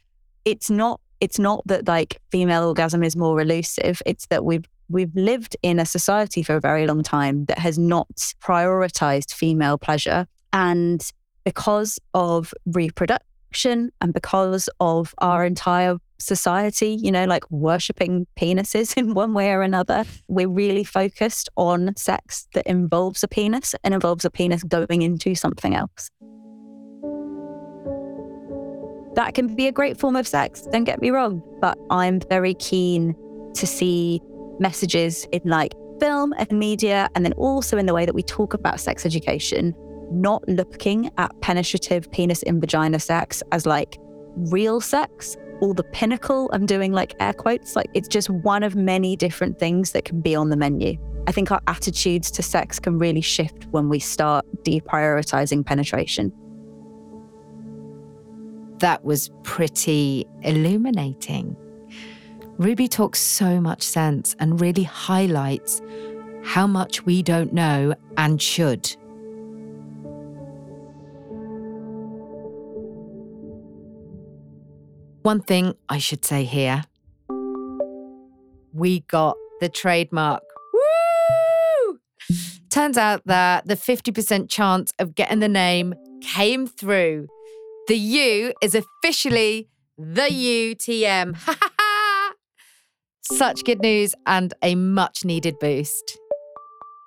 it's 0.45 0.71
not 0.71 1.01
it's 1.21 1.39
not 1.39 1.67
that 1.67 1.89
like 1.89 2.21
female 2.31 2.69
orgasm 2.69 3.03
is 3.03 3.17
more 3.17 3.41
elusive. 3.41 4.03
It's 4.05 4.27
that 4.27 4.45
we've 4.45 4.65
we've 4.89 5.15
lived 5.15 5.57
in 5.63 5.79
a 5.79 5.87
society 5.87 6.43
for 6.43 6.57
a 6.57 6.61
very 6.61 6.87
long 6.87 7.03
time 7.03 7.47
that 7.47 7.59
has 7.59 7.79
not 7.79 8.09
prioritized 8.43 9.33
female 9.33 9.79
pleasure, 9.79 10.27
and 10.53 11.07
because 11.45 11.99
of 12.15 12.53
and 14.01 14.13
because 14.13 14.69
of 14.81 15.15
our 15.19 15.45
mm. 15.45 15.49
entire 15.49 15.97
society, 16.19 16.99
you 17.01 17.13
know, 17.13 17.25
like 17.25 17.49
worshipping 17.51 18.27
penises 18.39 18.97
in 18.97 19.15
one 19.15 19.35
way 19.35 19.51
or 19.51 19.63
another, 19.63 20.05
we're 20.29 20.49
really 20.49 20.85
focused 20.85 21.49
on 21.57 21.95
sex 21.97 22.49
that 22.55 22.67
involves 22.67 23.23
a 23.23 23.29
penis 23.29 23.75
and 23.85 23.95
involves 23.95 24.25
a 24.25 24.31
penis 24.31 24.63
going 24.65 25.03
into 25.03 25.35
something 25.35 25.75
else. 25.75 26.11
That 29.15 29.35
can 29.35 29.55
be 29.55 29.69
a 29.69 29.73
great 29.73 29.99
form 29.99 30.17
of 30.17 30.27
sex, 30.27 30.63
don't 30.73 30.85
get 30.85 31.01
me 31.01 31.11
wrong, 31.11 31.43
but 31.61 31.79
I'm 31.91 32.21
very 32.29 32.55
keen 32.55 33.15
to 33.55 33.67
see 33.67 34.21
messages 34.59 35.27
in 35.31 35.43
like 35.45 35.73
film 36.01 36.35
and 36.37 36.51
media, 36.51 37.09
and 37.15 37.25
then 37.25 37.33
also 37.35 37.79
in 37.79 37.87
the 37.87 37.95
way 37.95 38.05
that 38.05 38.15
we 38.15 38.23
talk 38.25 38.55
about 38.55 38.81
sex 38.81 39.07
education 39.07 39.73
not 40.15 40.47
looking 40.49 41.11
at 41.19 41.39
penetrative 41.41 42.11
penis 42.11 42.43
in 42.43 42.61
vagina 42.61 42.99
sex 42.99 43.43
as 43.53 43.67
like 43.67 43.99
real 44.37 44.81
sex 44.81 45.37
or 45.61 45.75
the 45.75 45.85
pinnacle. 45.85 46.51
I'm 46.53 46.67
doing 46.67 46.93
like 46.93 47.15
air 47.21 47.33
quotes. 47.33 47.77
Like 47.77 47.91
it's 47.95 48.09
just 48.09 48.31
one 48.31 48.63
of 48.63 48.77
many 48.77 49.17
different 49.17 49.59
things 49.59 49.93
that 49.93 50.05
can 50.05 50.21
be 50.21 50.35
on 50.35 50.51
the 50.51 50.57
menu. 50.57 50.97
I 51.27 51.33
think 51.33 51.51
our 51.51 51.61
attitudes 51.67 52.31
to 52.33 52.43
sex 52.43 52.79
can 52.79 52.99
really 52.99 53.21
shift 53.21 53.67
when 53.71 53.89
we 53.89 53.99
start 53.99 54.45
deprioritizing 54.63 55.65
penetration. 55.65 56.33
That 58.79 59.05
was 59.05 59.31
pretty 59.43 60.27
illuminating. 60.43 61.57
Ruby 62.59 62.89
talks 62.89 63.21
so 63.21 63.61
much 63.61 63.83
sense 63.83 64.37
and 64.39 64.61
really 64.61 64.83
highlights 64.83 65.81
how 66.45 66.67
much 66.67 67.07
we 67.07 67.23
don't 67.23 67.53
know 67.53 67.95
and 68.17 68.41
should. 68.41 68.95
One 75.25 75.41
thing 75.41 75.75
I 75.89 75.97
should 75.97 76.23
say 76.23 76.45
here 76.45 76.85
we 78.75 79.01
got 79.01 79.39
the 79.61 79.71
trademark. 79.71 80.43
Woo! 80.75 81.99
Turns 82.69 82.99
out 82.99 83.23
that 83.25 83.67
the 83.67 83.75
50% 83.75 84.51
chance 84.51 84.93
of 84.99 85.15
getting 85.15 85.39
the 85.39 85.49
name 85.49 85.95
came 86.21 86.67
through. 86.67 87.29
The 87.89 87.97
U 87.97 88.53
is 88.61 88.75
officially 88.75 89.71
the 89.97 90.29
UTM. 90.29 91.39
Such 93.23 93.65
good 93.65 93.81
news 93.81 94.15
and 94.27 94.53
a 94.61 94.75
much 94.75 95.25
needed 95.25 95.59
boost. 95.59 96.19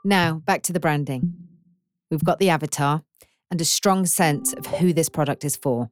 Now, 0.04 0.42
back 0.44 0.64
to 0.64 0.74
the 0.74 0.80
branding. 0.80 1.36
We've 2.10 2.24
got 2.24 2.40
the 2.40 2.50
avatar 2.50 3.04
and 3.52 3.62
a 3.62 3.66
strong 3.66 4.08
sense 4.08 4.54
of 4.54 4.66
who 4.66 4.92
this 4.92 5.08
product 5.08 5.46
is 5.46 5.56
for. 5.56 5.92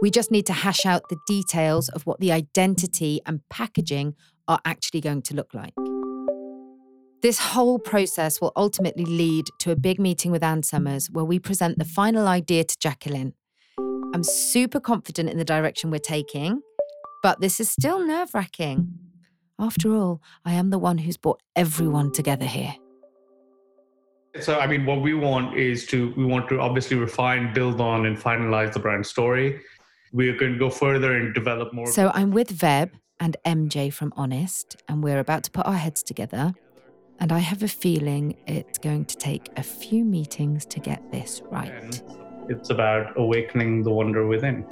We 0.00 0.10
just 0.10 0.30
need 0.30 0.46
to 0.46 0.52
hash 0.52 0.84
out 0.86 1.08
the 1.08 1.18
details 1.26 1.88
of 1.90 2.06
what 2.06 2.20
the 2.20 2.32
identity 2.32 3.20
and 3.26 3.40
packaging 3.50 4.14
are 4.48 4.60
actually 4.64 5.00
going 5.00 5.22
to 5.22 5.34
look 5.34 5.54
like. 5.54 5.74
This 7.22 7.38
whole 7.38 7.78
process 7.78 8.40
will 8.40 8.52
ultimately 8.56 9.04
lead 9.04 9.46
to 9.60 9.70
a 9.70 9.76
big 9.76 10.00
meeting 10.00 10.32
with 10.32 10.42
Ann 10.42 10.64
Summers 10.64 11.08
where 11.08 11.24
we 11.24 11.38
present 11.38 11.78
the 11.78 11.84
final 11.84 12.26
idea 12.26 12.64
to 12.64 12.76
Jacqueline. 12.78 13.34
I'm 14.12 14.24
super 14.24 14.80
confident 14.80 15.30
in 15.30 15.38
the 15.38 15.44
direction 15.44 15.90
we're 15.90 15.98
taking, 15.98 16.60
but 17.22 17.40
this 17.40 17.60
is 17.60 17.70
still 17.70 18.04
nerve 18.04 18.34
wracking. 18.34 18.98
After 19.58 19.94
all, 19.94 20.20
I 20.44 20.54
am 20.54 20.70
the 20.70 20.78
one 20.78 20.98
who's 20.98 21.16
brought 21.16 21.40
everyone 21.54 22.10
together 22.10 22.46
here. 22.46 22.74
So, 24.40 24.58
I 24.58 24.66
mean, 24.66 24.86
what 24.86 25.02
we 25.02 25.12
want 25.12 25.58
is 25.58 25.86
to, 25.88 26.12
we 26.16 26.24
want 26.24 26.48
to 26.48 26.58
obviously 26.58 26.96
refine, 26.96 27.52
build 27.52 27.80
on, 27.82 28.06
and 28.06 28.16
finalize 28.16 28.72
the 28.72 28.78
brand 28.78 29.04
story. 29.04 29.60
We're 30.12 30.36
going 30.36 30.54
to 30.54 30.58
go 30.58 30.70
further 30.70 31.16
and 31.16 31.34
develop 31.34 31.74
more. 31.74 31.86
So, 31.86 32.10
I'm 32.14 32.30
with 32.30 32.56
Veb 32.56 32.92
and 33.20 33.36
MJ 33.44 33.92
from 33.92 34.12
Honest, 34.16 34.76
and 34.88 35.04
we're 35.04 35.18
about 35.18 35.44
to 35.44 35.50
put 35.50 35.66
our 35.66 35.74
heads 35.74 36.02
together. 36.02 36.54
And 37.20 37.30
I 37.30 37.40
have 37.40 37.62
a 37.62 37.68
feeling 37.68 38.36
it's 38.46 38.78
going 38.78 39.04
to 39.04 39.16
take 39.16 39.50
a 39.56 39.62
few 39.62 40.02
meetings 40.02 40.64
to 40.66 40.80
get 40.80 41.12
this 41.12 41.42
right. 41.50 42.02
It's 42.48 42.70
about 42.70 43.12
awakening 43.18 43.82
the 43.82 43.90
wonder 43.90 44.26
within. 44.26 44.64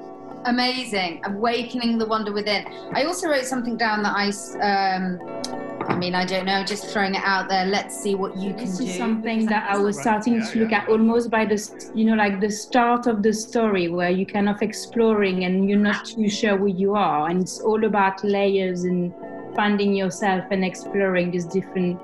Amazing. 0.46 1.20
Awakening 1.26 1.98
the 1.98 2.06
wonder 2.06 2.32
within. 2.32 2.66
I 2.94 3.04
also 3.04 3.28
wrote 3.28 3.44
something 3.44 3.76
down 3.76 4.02
that 4.02 4.14
I, 4.16 4.96
um, 4.96 5.59
I 5.90 5.96
mean, 5.96 6.14
I 6.14 6.24
don't 6.24 6.46
know, 6.46 6.62
just 6.62 6.86
throwing 6.86 7.16
it 7.16 7.22
out 7.24 7.48
there. 7.48 7.66
Let's 7.66 8.00
see 8.00 8.14
what 8.14 8.36
you 8.36 8.54
can 8.54 8.64
This 8.64 8.78
do. 8.78 8.84
is 8.84 8.96
something 8.96 9.44
that 9.46 9.68
I 9.68 9.76
was 9.76 10.00
starting 10.00 10.40
to 10.40 10.58
look 10.60 10.72
at 10.72 10.88
almost 10.88 11.30
by 11.30 11.44
the, 11.44 11.58
you 11.94 12.04
know, 12.04 12.14
like 12.14 12.40
the 12.40 12.48
start 12.48 13.08
of 13.08 13.22
the 13.24 13.32
story 13.32 13.88
where 13.88 14.08
you're 14.08 14.24
kind 14.24 14.48
of 14.48 14.62
exploring 14.62 15.44
and 15.44 15.68
you're 15.68 15.78
not 15.78 16.04
too 16.04 16.28
sure 16.28 16.56
who 16.56 16.68
you 16.68 16.94
are. 16.94 17.28
And 17.28 17.42
it's 17.42 17.60
all 17.60 17.84
about 17.84 18.22
layers 18.22 18.84
and 18.84 19.12
finding 19.56 19.92
yourself 19.92 20.44
and 20.52 20.64
exploring 20.64 21.32
these 21.32 21.46
different 21.46 22.00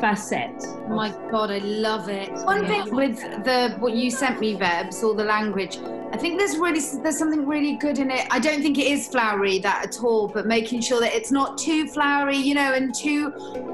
facets. 0.00 0.66
Oh 0.66 0.88
my 0.88 1.10
god, 1.30 1.50
I 1.50 1.58
love 1.58 2.08
it. 2.08 2.30
One 2.44 2.66
thing 2.66 2.94
with 2.94 3.20
the 3.44 3.76
what 3.78 3.94
you 3.94 4.10
sent 4.10 4.40
me, 4.40 4.54
verbs 4.54 5.02
all 5.02 5.14
the 5.14 5.24
language. 5.24 5.78
I 6.12 6.16
think 6.16 6.38
there's 6.38 6.56
really 6.56 6.80
there's 7.02 7.18
something 7.18 7.46
really 7.46 7.76
good 7.76 7.98
in 7.98 8.10
it. 8.10 8.26
I 8.30 8.38
don't 8.40 8.62
think 8.62 8.78
it 8.78 8.86
is 8.86 9.08
flowery 9.08 9.58
that 9.60 9.84
at 9.84 10.02
all, 10.02 10.28
but 10.28 10.46
making 10.46 10.80
sure 10.80 11.00
that 11.00 11.14
it's 11.14 11.30
not 11.30 11.58
too 11.58 11.86
flowery, 11.88 12.36
you 12.36 12.54
know, 12.54 12.72
and 12.74 12.94
too 12.94 13.30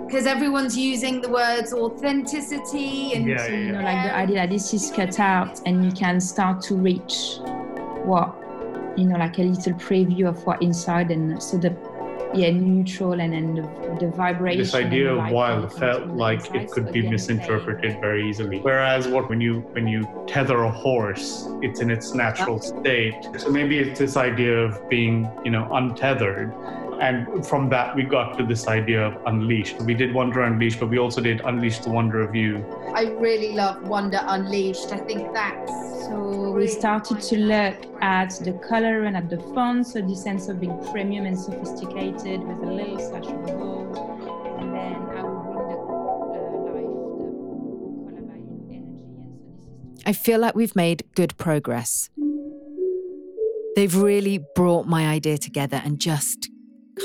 because 0.06 0.26
everyone's 0.26 0.76
using 0.76 1.20
the 1.20 1.28
words 1.28 1.72
authenticity 1.72 3.14
and 3.14 3.26
Yeah, 3.26 3.46
yeah, 3.46 3.56
you 3.56 3.72
know, 3.72 3.80
like 3.80 4.04
the 4.04 4.14
idea 4.14 4.36
that 4.36 4.50
this 4.50 4.72
is 4.74 4.90
cut 4.90 5.18
out 5.18 5.60
and 5.66 5.84
you 5.84 5.92
can 5.92 6.20
start 6.20 6.62
to 6.62 6.76
reach 6.76 7.38
what, 8.04 8.36
you 8.96 9.04
know, 9.06 9.16
like 9.16 9.38
a 9.38 9.42
little 9.42 9.72
preview 9.74 10.28
of 10.28 10.44
what 10.46 10.62
inside. 10.62 11.10
And 11.10 11.42
so 11.42 11.56
the 11.56 11.70
yeah 12.36 12.50
neutral 12.50 13.20
and 13.20 13.32
then 13.32 13.54
the, 13.54 13.62
the 14.00 14.10
vibration. 14.12 14.58
this 14.58 14.74
idea 14.74 15.12
of 15.12 15.30
wild 15.32 15.72
felt 15.72 16.06
like 16.08 16.40
inside. 16.46 16.56
it 16.56 16.70
could 16.70 16.86
So 16.86 16.92
be 16.92 17.00
again, 17.00 17.12
misinterpreted 17.12 18.00
very 18.00 18.28
easily 18.28 18.58
whereas 18.60 19.08
what 19.08 19.28
when 19.28 19.40
you 19.40 19.60
when 19.72 19.86
you 19.86 20.06
tether 20.26 20.62
a 20.64 20.70
horse 20.70 21.48
it's 21.62 21.80
in 21.80 21.90
its 21.90 22.14
natural 22.14 22.60
state 22.60 23.14
so 23.38 23.48
maybe 23.48 23.78
it's 23.78 23.98
this 23.98 24.16
idea 24.16 24.56
of 24.58 24.88
being 24.88 25.30
you 25.44 25.50
know 25.50 25.68
untethered 25.72 26.52
and 27.00 27.46
from 27.46 27.68
that 27.68 27.94
we 27.94 28.02
got 28.02 28.38
to 28.38 28.44
this 28.44 28.66
idea 28.68 29.06
of 29.06 29.12
unleashed 29.26 29.78
we 29.82 29.94
did 29.94 30.14
wonder 30.14 30.42
unleashed 30.42 30.80
but 30.80 30.88
we 30.88 30.98
also 30.98 31.20
did 31.20 31.40
unleash 31.44 31.78
the 31.80 31.90
wonder 31.90 32.20
of 32.22 32.34
you 32.34 32.64
I 32.96 33.10
really 33.20 33.52
love 33.52 33.86
Wonder 33.86 34.20
Unleashed. 34.26 34.90
I 34.90 34.96
think 34.96 35.34
that's 35.34 35.70
So 36.06 36.52
we 36.52 36.68
started 36.68 37.20
to 37.20 37.36
look 37.36 37.74
at 38.00 38.30
the 38.44 38.52
color 38.68 39.04
and 39.04 39.16
at 39.16 39.28
the 39.28 39.38
font, 39.54 39.88
so 39.88 40.00
the 40.00 40.14
sense 40.14 40.46
of 40.46 40.60
being 40.60 40.78
premium 40.92 41.26
and 41.26 41.36
sophisticated 41.36 42.44
with 42.44 42.58
a 42.58 42.72
little 42.72 42.98
slash 43.00 43.26
of 43.26 43.46
gold. 43.46 43.98
And 44.60 44.72
then 44.72 44.94
I 44.94 45.22
will 45.22 45.42
bring 45.42 45.66
the 45.66 45.74
uh, 45.74 46.66
life, 46.74 46.94
the 47.98 48.20
color 48.20 48.34
energy. 48.70 49.26
I 50.06 50.12
feel 50.12 50.38
like 50.38 50.54
we've 50.54 50.76
made 50.76 51.02
good 51.16 51.36
progress. 51.38 52.08
They've 53.74 53.96
really 53.96 54.38
brought 54.54 54.86
my 54.86 55.08
idea 55.08 55.38
together 55.38 55.82
and 55.84 55.98
just 55.98 56.48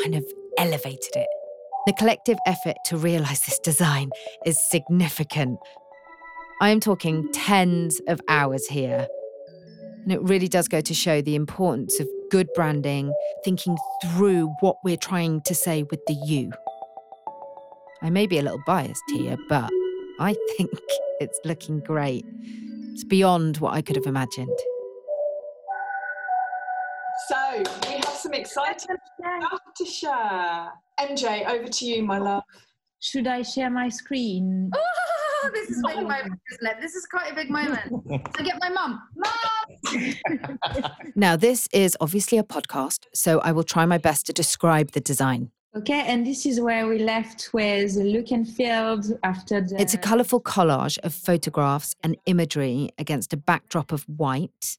kind 0.03 0.13
of 0.13 0.23
elevated 0.59 1.15
it. 1.15 1.27
The 1.87 1.93
collective 1.93 2.37
effort 2.45 2.75
to 2.85 2.97
realize 2.97 3.41
this 3.41 3.57
design 3.57 4.11
is 4.45 4.59
significant. 4.69 5.57
I 6.61 6.69
am 6.69 6.79
talking 6.79 7.27
tens 7.33 7.99
of 8.07 8.21
hours 8.27 8.67
here. 8.67 9.07
And 10.03 10.11
it 10.11 10.21
really 10.21 10.47
does 10.47 10.67
go 10.67 10.79
to 10.79 10.93
show 10.93 11.19
the 11.19 11.33
importance 11.33 11.99
of 11.99 12.07
good 12.29 12.47
branding, 12.53 13.11
thinking 13.43 13.75
through 14.05 14.53
what 14.59 14.75
we're 14.83 14.95
trying 14.95 15.41
to 15.41 15.55
say 15.55 15.81
with 15.81 16.05
the 16.05 16.13
you. 16.13 16.51
I 18.03 18.11
may 18.11 18.27
be 18.27 18.37
a 18.37 18.43
little 18.43 18.61
biased 18.67 19.01
here, 19.09 19.37
but 19.49 19.71
I 20.19 20.35
think 20.55 20.69
it's 21.19 21.39
looking 21.45 21.79
great. 21.79 22.23
It's 22.93 23.05
beyond 23.05 23.57
what 23.57 23.73
I 23.73 23.81
could 23.81 23.95
have 23.95 24.05
imagined. 24.05 24.59
So 27.27 27.63
we 27.87 27.95
have 27.95 28.05
some 28.05 28.33
exciting 28.35 28.97
stuff 29.19 29.61
to 29.77 29.85
share. 29.85 30.69
MJ, 30.99 31.49
over 31.49 31.67
to 31.67 31.85
you, 31.85 32.03
my 32.03 32.19
love. 32.19 32.43
Should 32.99 33.25
I 33.25 33.41
share 33.41 33.71
my 33.71 33.89
screen? 33.89 34.69
Oh, 35.43 35.49
this 35.53 35.69
is 35.69 35.79
a 35.83 35.87
big 35.87 36.03
moment, 36.03 36.39
isn't 36.51 36.67
it? 36.67 36.81
This 36.81 36.95
is 36.95 37.05
quite 37.05 37.31
a 37.31 37.35
big 37.35 37.49
moment. 37.49 37.81
I 38.37 38.43
get 38.43 38.57
my 38.59 38.69
mum. 38.69 39.01
Mum! 39.15 40.91
Now, 41.15 41.35
this 41.35 41.67
is 41.73 41.97
obviously 41.99 42.37
a 42.37 42.43
podcast, 42.43 43.05
so 43.13 43.39
I 43.39 43.51
will 43.51 43.63
try 43.63 43.85
my 43.85 43.97
best 43.97 44.25
to 44.27 44.33
describe 44.33 44.91
the 44.91 44.99
design. 44.99 45.51
Okay, 45.75 46.01
and 46.05 46.27
this 46.27 46.45
is 46.45 46.59
where 46.59 46.87
we 46.87 46.99
left 46.99 47.49
with 47.53 47.95
look 47.95 48.31
and 48.31 48.47
feel 48.47 49.01
after 49.23 49.61
the. 49.61 49.79
It's 49.79 49.93
a 49.93 49.97
colourful 49.97 50.41
collage 50.41 50.99
of 50.99 51.13
photographs 51.13 51.95
and 52.03 52.17
imagery 52.25 52.91
against 52.97 53.33
a 53.33 53.37
backdrop 53.37 53.91
of 53.91 54.03
white. 54.03 54.77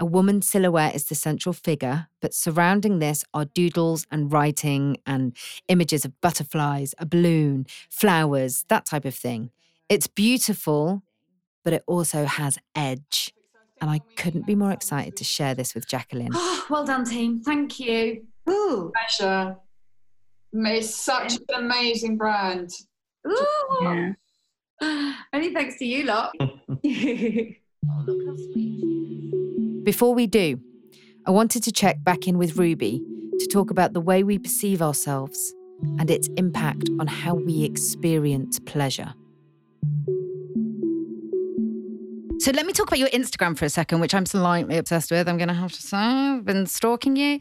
A 0.00 0.04
woman's 0.04 0.48
silhouette 0.48 0.96
is 0.96 1.04
the 1.04 1.14
central 1.14 1.52
figure, 1.52 2.08
but 2.20 2.34
surrounding 2.34 2.98
this 2.98 3.24
are 3.32 3.44
doodles 3.44 4.06
and 4.10 4.32
writing 4.32 4.96
and 5.06 5.36
images 5.68 6.04
of 6.04 6.20
butterflies, 6.20 6.94
a 6.98 7.06
balloon, 7.06 7.66
flowers, 7.88 8.64
that 8.68 8.86
type 8.86 9.04
of 9.04 9.14
thing. 9.14 9.50
It's 9.88 10.06
beautiful, 10.06 11.02
but 11.62 11.72
it 11.72 11.82
also 11.86 12.24
has 12.24 12.58
edge. 12.74 13.32
And 13.80 13.90
I 13.90 14.00
couldn't 14.16 14.46
be 14.46 14.54
more 14.54 14.70
excited 14.70 15.16
to 15.16 15.24
share 15.24 15.54
this 15.54 15.74
with 15.74 15.88
Jacqueline. 15.88 16.30
Oh, 16.32 16.66
well 16.70 16.84
done, 16.84 17.04
team. 17.04 17.42
Thank 17.42 17.80
you. 17.80 18.24
Ooh. 18.48 18.92
Pleasure. 18.94 19.56
It's 20.52 20.94
such 20.94 21.34
an 21.34 21.64
amazing 21.64 22.16
brand. 22.16 22.70
Ooh. 23.26 24.14
Only 25.32 25.52
thanks 25.52 25.78
to 25.78 25.84
you 25.84 26.04
lot. 26.04 26.32
Before 29.84 30.14
we 30.14 30.26
do, 30.26 30.60
I 31.26 31.30
wanted 31.30 31.62
to 31.64 31.72
check 31.72 32.02
back 32.04 32.26
in 32.26 32.38
with 32.38 32.56
Ruby 32.56 33.02
to 33.38 33.46
talk 33.46 33.70
about 33.70 33.92
the 33.92 34.00
way 34.00 34.22
we 34.22 34.38
perceive 34.38 34.80
ourselves 34.80 35.54
and 35.98 36.10
its 36.10 36.28
impact 36.36 36.88
on 37.00 37.06
how 37.06 37.34
we 37.34 37.64
experience 37.64 38.58
pleasure 38.60 39.12
thank 39.84 40.08
you 40.08 40.13
so 42.44 42.50
let 42.50 42.66
me 42.66 42.74
talk 42.74 42.88
about 42.88 42.98
your 42.98 43.08
Instagram 43.08 43.56
for 43.56 43.64
a 43.64 43.70
second, 43.70 44.00
which 44.00 44.12
I'm 44.12 44.26
slightly 44.26 44.76
obsessed 44.76 45.10
with. 45.10 45.30
I'm 45.30 45.38
going 45.38 45.48
to 45.48 45.54
have 45.54 45.72
to 45.72 45.80
say, 45.80 45.96
I've 45.96 46.44
been 46.44 46.66
stalking 46.66 47.16
you. 47.16 47.38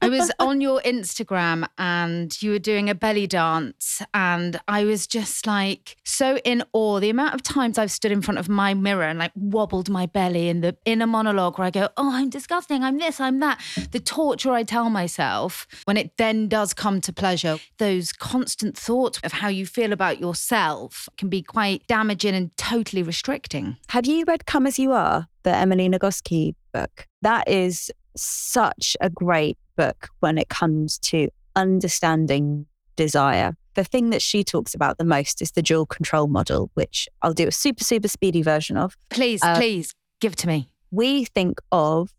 I 0.00 0.08
was 0.08 0.32
on 0.38 0.62
your 0.62 0.80
Instagram 0.80 1.68
and 1.76 2.40
you 2.40 2.52
were 2.52 2.58
doing 2.58 2.88
a 2.88 2.94
belly 2.94 3.26
dance, 3.26 4.00
and 4.14 4.58
I 4.66 4.84
was 4.84 5.06
just 5.06 5.46
like 5.46 5.98
so 6.04 6.38
in 6.38 6.62
awe. 6.72 7.00
The 7.00 7.10
amount 7.10 7.34
of 7.34 7.42
times 7.42 7.76
I've 7.76 7.90
stood 7.90 8.10
in 8.10 8.22
front 8.22 8.38
of 8.38 8.48
my 8.48 8.72
mirror 8.72 9.02
and 9.02 9.18
like 9.18 9.32
wobbled 9.34 9.90
my 9.90 10.06
belly 10.06 10.48
in 10.48 10.62
the 10.62 10.74
inner 10.86 11.06
monologue 11.06 11.58
where 11.58 11.66
I 11.66 11.70
go, 11.70 11.90
"Oh, 11.98 12.14
I'm 12.14 12.30
disgusting. 12.30 12.82
I'm 12.82 12.96
this. 12.96 13.20
I'm 13.20 13.40
that." 13.40 13.60
The 13.90 14.00
torture 14.00 14.52
I 14.52 14.62
tell 14.62 14.88
myself 14.88 15.66
when 15.84 15.98
it 15.98 16.16
then 16.16 16.48
does 16.48 16.72
come 16.72 17.02
to 17.02 17.12
pleasure. 17.12 17.58
Those 17.76 18.10
constant 18.10 18.78
thoughts 18.78 19.20
of 19.22 19.32
how 19.32 19.48
you 19.48 19.66
feel 19.66 19.92
about 19.92 20.18
yourself 20.18 21.10
can 21.18 21.28
be 21.28 21.42
quite 21.42 21.86
damaging 21.88 22.34
and 22.34 22.56
totally 22.56 23.02
restricting. 23.02 23.76
Have 23.88 24.06
you 24.06 24.24
read 24.24 24.45
Come 24.46 24.66
As 24.66 24.78
You 24.78 24.92
Are, 24.92 25.26
the 25.42 25.54
Emily 25.54 25.88
Nagoski 25.88 26.54
book? 26.72 27.06
That 27.22 27.48
is 27.48 27.90
such 28.16 28.96
a 29.00 29.10
great 29.10 29.58
book 29.76 30.08
when 30.20 30.38
it 30.38 30.48
comes 30.48 30.98
to 30.98 31.28
understanding 31.54 32.66
desire. 32.94 33.56
The 33.74 33.84
thing 33.84 34.10
that 34.10 34.22
she 34.22 34.42
talks 34.44 34.74
about 34.74 34.98
the 34.98 35.04
most 35.04 35.42
is 35.42 35.50
the 35.50 35.62
dual 35.62 35.84
control 35.84 36.28
model, 36.28 36.70
which 36.74 37.08
I'll 37.22 37.34
do 37.34 37.48
a 37.48 37.52
super, 37.52 37.84
super 37.84 38.08
speedy 38.08 38.42
version 38.42 38.76
of. 38.76 38.96
Please, 39.10 39.42
Uh, 39.42 39.56
please 39.56 39.92
give 40.20 40.32
it 40.32 40.38
to 40.38 40.46
me. 40.48 40.70
We 40.90 41.24
think 41.26 41.60
of 41.72 42.14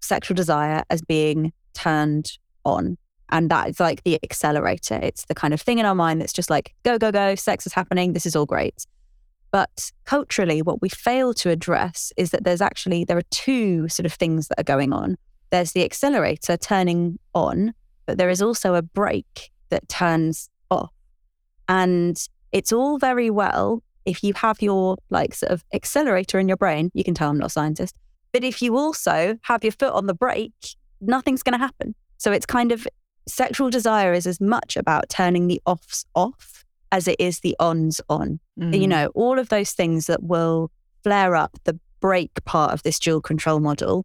sexual 0.00 0.34
desire 0.34 0.84
as 0.88 1.02
being 1.02 1.52
turned 1.74 2.38
on. 2.64 2.96
And 3.30 3.50
that 3.50 3.68
is 3.68 3.80
like 3.80 4.04
the 4.04 4.18
accelerator. 4.22 4.98
It's 5.02 5.26
the 5.26 5.34
kind 5.34 5.52
of 5.52 5.60
thing 5.60 5.78
in 5.78 5.84
our 5.84 5.94
mind 5.94 6.20
that's 6.20 6.32
just 6.32 6.48
like, 6.48 6.74
go, 6.84 6.96
go, 6.96 7.12
go, 7.12 7.34
sex 7.34 7.66
is 7.66 7.74
happening, 7.74 8.14
this 8.14 8.24
is 8.24 8.34
all 8.34 8.46
great. 8.46 8.86
But 9.50 9.90
culturally, 10.04 10.62
what 10.62 10.82
we 10.82 10.88
fail 10.88 11.32
to 11.34 11.50
address 11.50 12.12
is 12.16 12.30
that 12.30 12.44
there's 12.44 12.60
actually, 12.60 13.04
there 13.04 13.16
are 13.16 13.22
two 13.30 13.88
sort 13.88 14.06
of 14.06 14.12
things 14.12 14.48
that 14.48 14.60
are 14.60 14.64
going 14.64 14.92
on. 14.92 15.16
There's 15.50 15.72
the 15.72 15.84
accelerator 15.84 16.56
turning 16.56 17.18
on, 17.34 17.72
but 18.06 18.18
there 18.18 18.28
is 18.28 18.42
also 18.42 18.74
a 18.74 18.82
brake 18.82 19.50
that 19.70 19.88
turns 19.88 20.50
off. 20.70 20.92
And 21.68 22.18
it's 22.52 22.72
all 22.72 22.98
very 22.98 23.30
well 23.30 23.82
if 24.08 24.24
you 24.24 24.32
have 24.34 24.62
your 24.62 24.96
like 25.10 25.34
sort 25.34 25.52
of 25.52 25.64
accelerator 25.74 26.38
in 26.38 26.48
your 26.48 26.56
brain, 26.56 26.90
you 26.94 27.04
can 27.04 27.14
tell 27.14 27.28
I'm 27.28 27.38
not 27.38 27.48
a 27.48 27.50
scientist. 27.50 27.94
But 28.32 28.42
if 28.42 28.62
you 28.62 28.76
also 28.76 29.38
have 29.42 29.62
your 29.62 29.72
foot 29.72 29.92
on 29.92 30.06
the 30.06 30.14
brake, 30.14 30.76
nothing's 31.00 31.42
going 31.42 31.52
to 31.52 31.58
happen. 31.58 31.94
So 32.16 32.32
it's 32.32 32.46
kind 32.46 32.72
of 32.72 32.86
sexual 33.26 33.68
desire 33.68 34.14
is 34.14 34.26
as 34.26 34.40
much 34.40 34.76
about 34.76 35.10
turning 35.10 35.46
the 35.46 35.60
offs 35.66 36.06
off 36.14 36.64
as 36.92 37.08
it 37.08 37.16
is 37.18 37.40
the 37.40 37.54
ons 37.58 38.00
on. 38.08 38.40
You 38.56 38.64
Mm. 38.86 38.88
know, 38.88 39.06
all 39.14 39.38
of 39.38 39.48
those 39.48 39.72
things 39.72 40.06
that 40.06 40.22
will 40.22 40.70
flare 41.02 41.36
up 41.36 41.56
the 41.64 41.78
break 42.00 42.30
part 42.44 42.72
of 42.72 42.82
this 42.82 42.98
dual 42.98 43.20
control 43.20 43.60
model 43.60 44.04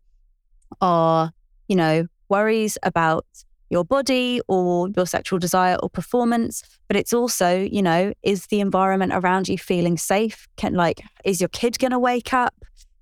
are, 0.82 1.32
you 1.67 1.76
know, 1.76 2.06
worries 2.30 2.78
about 2.84 3.26
your 3.69 3.84
body 3.86 4.39
or 4.48 4.89
your 4.96 5.08
sexual 5.08 5.39
desire 5.39 5.76
or 5.82 5.89
performance. 5.89 6.62
But 6.88 6.98
it's 6.98 7.13
also, 7.13 7.58
you 7.60 7.82
know, 7.82 8.13
is 8.22 8.48
the 8.48 8.60
environment 8.60 9.13
around 9.13 9.48
you 9.50 9.58
feeling 9.58 9.98
safe? 9.98 10.48
Can 10.58 10.74
like, 10.74 11.02
is 11.26 11.41
your 11.41 11.50
kid 11.50 11.80
going 11.80 11.91
to 11.91 12.00
wake 12.00 12.34
up? 12.34 12.54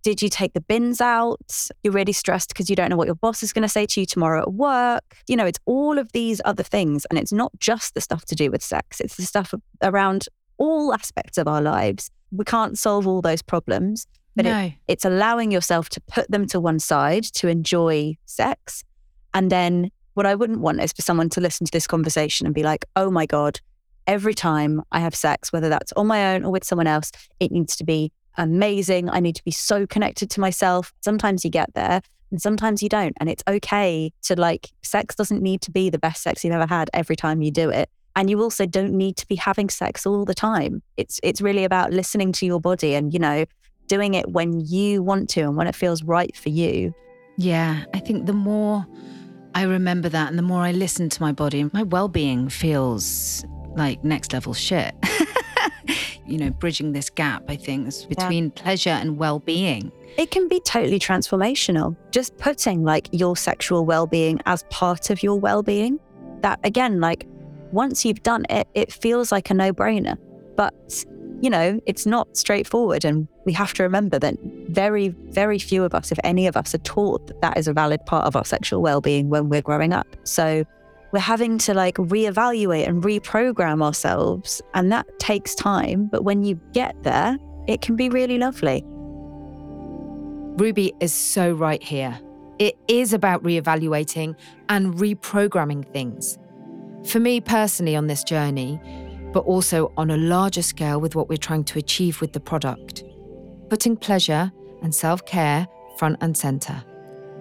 Did 0.04 0.22
you 0.22 0.30
take 0.30 0.54
the 0.54 0.62
bins 0.62 1.00
out? 1.00 1.70
You're 1.84 1.94
really 1.94 2.12
stressed 2.14 2.50
because 2.50 2.70
you 2.70 2.76
don't 2.76 2.90
know 2.90 2.96
what 2.98 3.06
your 3.08 3.16
boss 3.16 3.44
is 3.44 3.54
going 3.54 3.62
to 3.64 3.70
say 3.70 3.86
to 3.86 4.00
you 4.00 4.06
tomorrow 4.06 4.42
at 4.42 4.54
work. 4.54 5.18
You 5.28 5.36
know, 5.36 5.46
it's 5.46 5.60
all 5.66 6.00
of 6.00 6.12
these 6.12 6.42
other 6.44 6.64
things. 6.64 7.06
And 7.10 7.20
it's 7.20 7.32
not 7.32 7.52
just 7.60 7.94
the 7.94 8.02
stuff 8.02 8.26
to 8.26 8.36
do 8.36 8.50
with 8.50 8.64
sex, 8.64 9.00
it's 9.00 9.16
the 9.16 9.24
stuff 9.24 9.54
around 9.84 10.26
all 10.58 10.94
aspects 10.94 11.38
of 11.38 11.48
our 11.48 11.62
lives. 11.62 12.10
We 12.32 12.46
can't 12.46 12.78
solve 12.80 13.06
all 13.08 13.22
those 13.22 13.42
problems, 13.42 14.08
but 14.36 14.46
it- 14.46 14.50
it's 14.88 15.06
allowing 15.06 15.52
yourself 15.52 15.90
to 15.90 16.02
put 16.02 16.32
them 16.32 16.48
to 16.48 16.60
one 16.60 16.80
side 16.80 17.24
to 17.36 17.48
enjoy 17.48 18.16
sex. 18.26 18.84
And 19.34 19.52
then 19.52 19.92
what 20.16 20.26
I 20.26 20.36
wouldn't 20.36 20.60
want 20.62 20.82
is 20.82 20.92
for 20.94 21.02
someone 21.02 21.30
to 21.30 21.42
listen 21.42 21.66
to 21.66 21.72
this 21.72 21.88
conversation 21.88 22.46
and 22.46 22.56
be 22.56 22.64
like, 22.64 22.86
oh 22.96 23.12
my 23.12 23.26
God, 23.26 23.60
every 24.08 24.34
time 24.34 24.82
I 24.92 25.00
have 25.00 25.16
sex, 25.16 25.54
whether 25.54 25.70
that's 25.70 25.92
on 25.94 26.08
my 26.08 26.34
own 26.34 26.44
or 26.44 26.52
with 26.52 26.64
someone 26.64 26.88
else, 26.88 27.12
it 27.40 27.52
needs 27.52 27.76
to 27.78 27.84
be 27.84 28.12
amazing. 28.38 29.10
I 29.10 29.20
need 29.20 29.36
to 29.36 29.44
be 29.44 29.52
so 29.52 29.86
connected 29.86 30.30
to 30.32 30.40
myself. 30.40 30.94
Sometimes 31.02 31.44
you 31.44 31.52
get 31.52 31.74
there 31.74 32.02
and 32.32 32.42
sometimes 32.42 32.82
you 32.82 32.90
don't. 32.90 33.16
And 33.20 33.30
it's 33.30 33.44
okay 33.48 34.12
to 34.24 34.40
like, 34.40 34.70
sex 34.82 35.16
doesn't 35.16 35.42
need 35.42 35.62
to 35.62 35.72
be 35.72 35.90
the 35.90 36.00
best 36.00 36.24
sex 36.24 36.44
you've 36.44 36.54
ever 36.54 36.68
had 36.68 36.90
every 36.94 37.16
time 37.16 37.42
you 37.42 37.52
do 37.52 37.70
it. 37.70 37.90
And 38.16 38.30
you 38.30 38.42
also 38.42 38.66
don't 38.66 38.94
need 38.94 39.16
to 39.18 39.28
be 39.28 39.36
having 39.36 39.70
sex 39.70 40.06
all 40.06 40.26
the 40.26 40.34
time. 40.34 40.82
It's 40.98 41.20
it's 41.24 41.40
really 41.40 41.64
about 41.64 41.94
listening 41.94 42.34
to 42.34 42.46
your 42.46 42.60
body 42.60 42.94
and, 42.94 43.14
you 43.14 43.20
know, 43.20 43.46
doing 43.88 44.16
it 44.16 44.30
when 44.30 44.60
you 44.60 45.02
want 45.02 45.30
to 45.30 45.42
and 45.42 45.56
when 45.56 45.68
it 45.68 45.76
feels 45.76 46.04
right 46.04 46.36
for 46.36 46.50
you. 46.50 46.94
Yeah, 47.38 47.86
I 47.94 48.00
think 48.00 48.26
the 48.26 48.34
more 48.34 48.86
I 49.56 49.64
remember 49.64 50.10
that. 50.10 50.30
And 50.30 50.38
the 50.38 50.44
more 50.44 50.62
I 50.62 50.72
listen 50.72 51.10
to 51.10 51.22
my 51.22 51.32
body, 51.32 51.70
my 51.74 51.84
well 51.84 52.08
being 52.08 52.50
feels 52.50 53.46
like 53.76 54.04
next 54.04 54.34
level 54.34 54.54
shit. 54.54 54.94
you 56.32 56.38
know, 56.38 56.50
bridging 56.50 56.94
this 56.94 57.10
gap, 57.10 57.44
I 57.48 57.56
think, 57.56 57.88
is 57.88 58.06
between 58.06 58.52
pleasure 58.52 58.90
and 58.90 59.18
well 59.18 59.40
being. 59.40 59.92
It 60.18 60.32
can 60.32 60.48
be 60.48 60.60
totally 60.62 61.00
transformational. 61.00 61.96
Just 62.12 62.38
putting 62.38 62.84
like 62.84 63.10
your 63.12 63.36
sexual 63.36 63.86
well 63.86 64.08
being 64.08 64.40
as 64.46 64.64
part 64.70 65.10
of 65.10 65.24
your 65.24 65.40
well 65.40 65.64
being. 65.64 66.00
That 66.42 66.60
again, 66.64 67.00
like 67.00 67.28
once 67.72 68.06
you've 68.06 68.24
done 68.24 68.46
it, 68.50 68.68
it 68.74 68.92
feels 68.92 69.32
like 69.32 69.50
a 69.50 69.54
no 69.54 69.74
brainer. 69.74 70.18
But, 70.56 71.06
you 71.42 71.50
know, 71.50 71.80
it's 71.86 72.06
not 72.06 72.36
straightforward. 72.36 73.06
And 73.06 73.28
we 73.46 73.54
have 73.54 73.74
to 73.76 73.84
remember 73.84 74.20
that 74.20 74.36
very, 74.70 75.10
very 75.30 75.60
few 75.60 75.84
of 75.84 75.96
us, 75.96 76.12
if 76.12 76.20
any 76.24 76.48
of 76.48 76.58
us, 76.58 76.76
are 76.76 76.80
taught 76.80 77.28
that 77.28 77.42
that 77.42 77.58
is 77.58 77.68
a 77.68 77.74
valid 77.74 78.06
part 78.06 78.26
of 78.26 78.36
our 78.36 78.46
sexual 78.46 78.82
well 78.82 79.02
being 79.02 79.30
when 79.30 79.50
we're 79.50 79.62
growing 79.62 79.94
up. 79.94 80.08
So 80.24 80.66
we're 81.12 81.20
having 81.20 81.58
to 81.60 81.74
like 81.74 81.96
reevaluate 81.96 82.88
and 82.88 83.04
reprogram 83.04 83.84
ourselves. 83.84 84.62
And 84.74 84.92
that 84.92 85.08
takes 85.20 85.56
time. 85.56 86.08
But 86.08 86.24
when 86.24 86.44
you 86.44 86.60
get 86.74 87.02
there, 87.04 87.38
it 87.68 87.82
can 87.82 87.96
be 87.96 88.10
really 88.10 88.38
lovely. 88.38 88.84
Ruby 90.58 90.94
is 91.00 91.14
so 91.14 91.54
right 91.54 91.82
here. 91.82 92.20
It 92.60 92.78
is 92.88 93.14
about 93.14 93.44
reevaluating 93.44 94.36
and 94.70 94.94
reprogramming 94.96 95.92
things. 95.92 96.38
For 97.06 97.20
me 97.20 97.42
personally, 97.42 97.96
on 97.96 98.08
this 98.08 98.24
journey, 98.24 98.80
but 99.34 99.40
also 99.46 99.92
on 99.98 100.12
a 100.12 100.18
larger 100.18 100.62
scale 100.62 101.00
with 101.02 101.16
what 101.16 101.30
we're 101.30 101.38
trying 101.38 101.64
to 101.64 101.80
achieve 101.80 102.22
with 102.22 102.34
the 102.34 102.40
product, 102.40 103.04
putting 103.70 103.96
pleasure 103.96 104.52
and 104.84 104.94
self 104.94 105.26
care 105.26 105.68
front 105.98 106.18
and 106.22 106.38
center, 106.38 106.84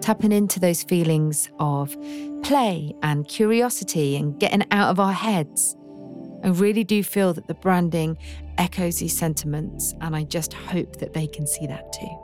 tapping 0.01 0.31
into 0.31 0.59
those 0.59 0.83
feelings 0.83 1.49
of 1.59 1.95
play 2.43 2.93
and 3.03 3.27
curiosity 3.27 4.15
and 4.15 4.39
getting 4.39 4.65
out 4.71 4.89
of 4.89 4.99
our 4.99 5.13
heads. 5.13 5.75
I 6.43 6.49
really 6.49 6.83
do 6.83 7.03
feel 7.03 7.33
that 7.33 7.47
the 7.47 7.53
branding 7.53 8.17
echoes 8.57 8.97
these 8.97 9.15
sentiments, 9.17 9.93
and 10.01 10.15
I 10.15 10.23
just 10.23 10.53
hope 10.53 10.97
that 10.97 11.13
they 11.13 11.27
can 11.27 11.45
see 11.45 11.67
that 11.67 11.93
too. 11.93 12.17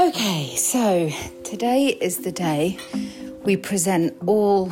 Okay, 0.00 0.54
so 0.56 1.10
today 1.42 1.98
is 2.00 2.18
the 2.18 2.32
day 2.32 2.78
we 3.44 3.56
present 3.56 4.16
all 4.26 4.70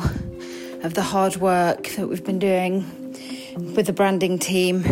of 0.83 0.93
the 0.93 1.01
hard 1.01 1.35
work 1.37 1.89
that 1.89 2.07
we've 2.07 2.23
been 2.23 2.39
doing 2.39 3.00
with 3.55 3.85
the 3.85 3.93
branding 3.93 4.39
team 4.39 4.83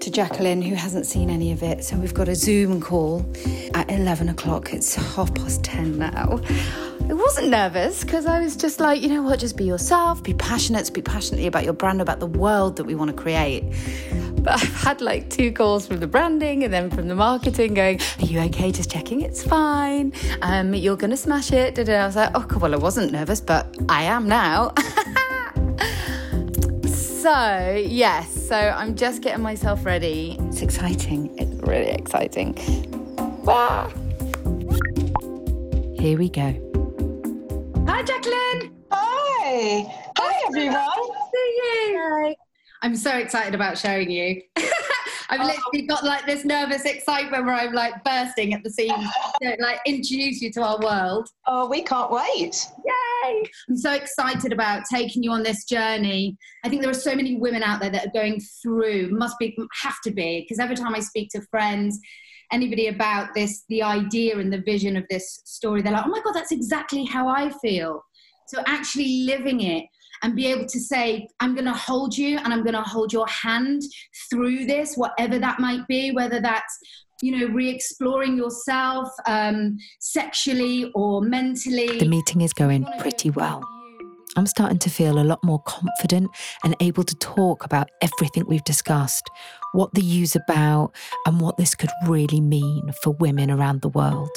to 0.00 0.10
Jacqueline, 0.10 0.62
who 0.62 0.74
hasn't 0.74 1.06
seen 1.06 1.30
any 1.30 1.52
of 1.52 1.62
it. 1.62 1.84
So 1.84 1.96
we've 1.96 2.14
got 2.14 2.28
a 2.28 2.34
Zoom 2.34 2.80
call 2.80 3.24
at 3.74 3.90
11 3.90 4.28
o'clock. 4.28 4.72
It's 4.72 4.94
half 4.94 5.34
past 5.34 5.62
10 5.64 5.98
now. 5.98 6.40
I 7.08 7.12
wasn't 7.12 7.48
nervous 7.48 8.04
because 8.04 8.24
I 8.24 8.40
was 8.40 8.56
just 8.56 8.80
like, 8.80 9.02
you 9.02 9.08
know 9.08 9.22
what, 9.22 9.40
just 9.40 9.56
be 9.56 9.64
yourself, 9.64 10.22
be 10.22 10.32
passionate, 10.32 10.86
speak 10.86 11.04
passionately 11.04 11.46
about 11.46 11.64
your 11.64 11.72
brand, 11.72 12.00
about 12.00 12.20
the 12.20 12.26
world 12.26 12.76
that 12.76 12.84
we 12.84 12.94
want 12.94 13.10
to 13.10 13.16
create. 13.16 13.64
But 14.42 14.54
I've 14.54 14.74
had 14.74 15.00
like 15.00 15.28
two 15.28 15.52
calls 15.52 15.86
from 15.86 16.00
the 16.00 16.06
branding 16.06 16.64
and 16.64 16.72
then 16.72 16.88
from 16.88 17.08
the 17.08 17.14
marketing 17.14 17.74
going, 17.74 18.00
Are 18.20 18.24
you 18.24 18.40
okay? 18.40 18.72
Just 18.72 18.90
checking 18.90 19.20
it's 19.20 19.42
fine. 19.42 20.12
Um, 20.40 20.72
you're 20.72 20.96
going 20.96 21.10
to 21.10 21.16
smash 21.16 21.52
it. 21.52 21.78
I 21.78 22.06
was 22.06 22.16
like, 22.16 22.30
Oh, 22.34 22.46
well, 22.58 22.74
I 22.74 22.78
wasn't 22.78 23.12
nervous, 23.12 23.40
but 23.40 23.76
I 23.88 24.04
am 24.04 24.28
now. 24.28 24.72
so, 27.20 27.84
yes, 27.86 28.48
so 28.48 28.56
I'm 28.56 28.94
just 28.94 29.20
getting 29.20 29.42
myself 29.42 29.84
ready. 29.84 30.38
It's 30.40 30.62
exciting. 30.62 31.36
It's 31.38 31.52
really 31.68 31.90
exciting. 31.90 32.54
Wow. 33.44 33.90
Here 35.98 36.16
we 36.16 36.30
go. 36.30 36.54
Hi, 37.86 38.02
Jacqueline. 38.02 38.74
Hi. 38.90 39.92
Hi, 40.16 40.42
everyone. 40.46 40.82
See 41.34 41.90
you. 41.92 42.34
I'm 42.80 42.96
so 42.96 43.18
excited 43.18 43.54
about 43.54 43.76
showing 43.76 44.10
you. 44.10 44.40
I've 45.30 45.40
oh. 45.40 45.46
literally 45.46 45.86
got 45.86 46.04
like 46.04 46.26
this 46.26 46.44
nervous 46.44 46.84
excitement 46.84 47.44
where 47.44 47.54
I'm 47.54 47.72
like 47.72 48.02
bursting 48.04 48.52
at 48.52 48.64
the 48.64 48.70
seams 48.70 49.06
to 49.42 49.56
like 49.60 49.78
introduce 49.86 50.42
you 50.42 50.50
to 50.52 50.62
our 50.62 50.78
world. 50.80 51.28
Oh, 51.46 51.68
we 51.68 51.82
can't 51.82 52.10
wait. 52.10 52.66
Yay! 52.84 53.44
I'm 53.68 53.76
so 53.76 53.92
excited 53.92 54.52
about 54.52 54.82
taking 54.90 55.22
you 55.22 55.30
on 55.30 55.44
this 55.44 55.64
journey. 55.64 56.36
I 56.64 56.68
think 56.68 56.82
there 56.82 56.90
are 56.90 56.94
so 56.94 57.14
many 57.14 57.36
women 57.36 57.62
out 57.62 57.80
there 57.80 57.90
that 57.90 58.06
are 58.08 58.12
going 58.12 58.40
through, 58.60 59.10
must 59.10 59.38
be, 59.38 59.56
have 59.82 60.00
to 60.04 60.10
be, 60.10 60.40
because 60.40 60.58
every 60.58 60.76
time 60.76 60.94
I 60.94 61.00
speak 61.00 61.30
to 61.30 61.42
friends, 61.42 61.98
anybody 62.52 62.88
about 62.88 63.32
this, 63.34 63.64
the 63.68 63.82
idea 63.84 64.38
and 64.38 64.52
the 64.52 64.62
vision 64.62 64.96
of 64.96 65.04
this 65.08 65.42
story, 65.44 65.80
they're 65.80 65.92
like, 65.92 66.06
oh 66.06 66.10
my 66.10 66.20
God, 66.24 66.32
that's 66.32 66.52
exactly 66.52 67.04
how 67.04 67.28
I 67.28 67.50
feel. 67.62 68.02
So 68.48 68.62
actually 68.66 69.22
living 69.26 69.60
it 69.60 69.84
and 70.22 70.36
be 70.36 70.46
able 70.46 70.66
to 70.66 70.80
say, 70.80 71.28
I'm 71.40 71.54
going 71.54 71.66
to 71.66 71.72
hold 71.72 72.16
you 72.16 72.38
and 72.38 72.52
I'm 72.52 72.62
going 72.62 72.74
to 72.74 72.82
hold 72.82 73.12
your 73.12 73.26
hand 73.26 73.82
through 74.30 74.66
this, 74.66 74.96
whatever 74.96 75.38
that 75.38 75.60
might 75.60 75.86
be, 75.88 76.10
whether 76.12 76.40
that's 76.40 76.78
you 77.22 77.36
know, 77.36 77.52
re-exploring 77.52 78.36
yourself 78.36 79.08
um, 79.26 79.76
sexually 79.98 80.90
or 80.94 81.20
mentally. 81.22 81.98
The 81.98 82.08
meeting 82.08 82.40
is 82.40 82.52
going 82.52 82.86
pretty 82.98 83.30
well. 83.30 83.62
I'm 84.36 84.46
starting 84.46 84.78
to 84.78 84.90
feel 84.90 85.18
a 85.18 85.24
lot 85.24 85.42
more 85.42 85.60
confident 85.62 86.30
and 86.62 86.76
able 86.80 87.02
to 87.02 87.14
talk 87.16 87.64
about 87.64 87.90
everything 88.00 88.44
we've 88.46 88.64
discussed, 88.64 89.28
what 89.72 89.92
the 89.94 90.02
U's 90.02 90.36
about, 90.36 90.92
and 91.26 91.40
what 91.40 91.56
this 91.56 91.74
could 91.74 91.90
really 92.06 92.40
mean 92.40 92.92
for 93.02 93.10
women 93.14 93.50
around 93.50 93.82
the 93.82 93.88
world. 93.88 94.30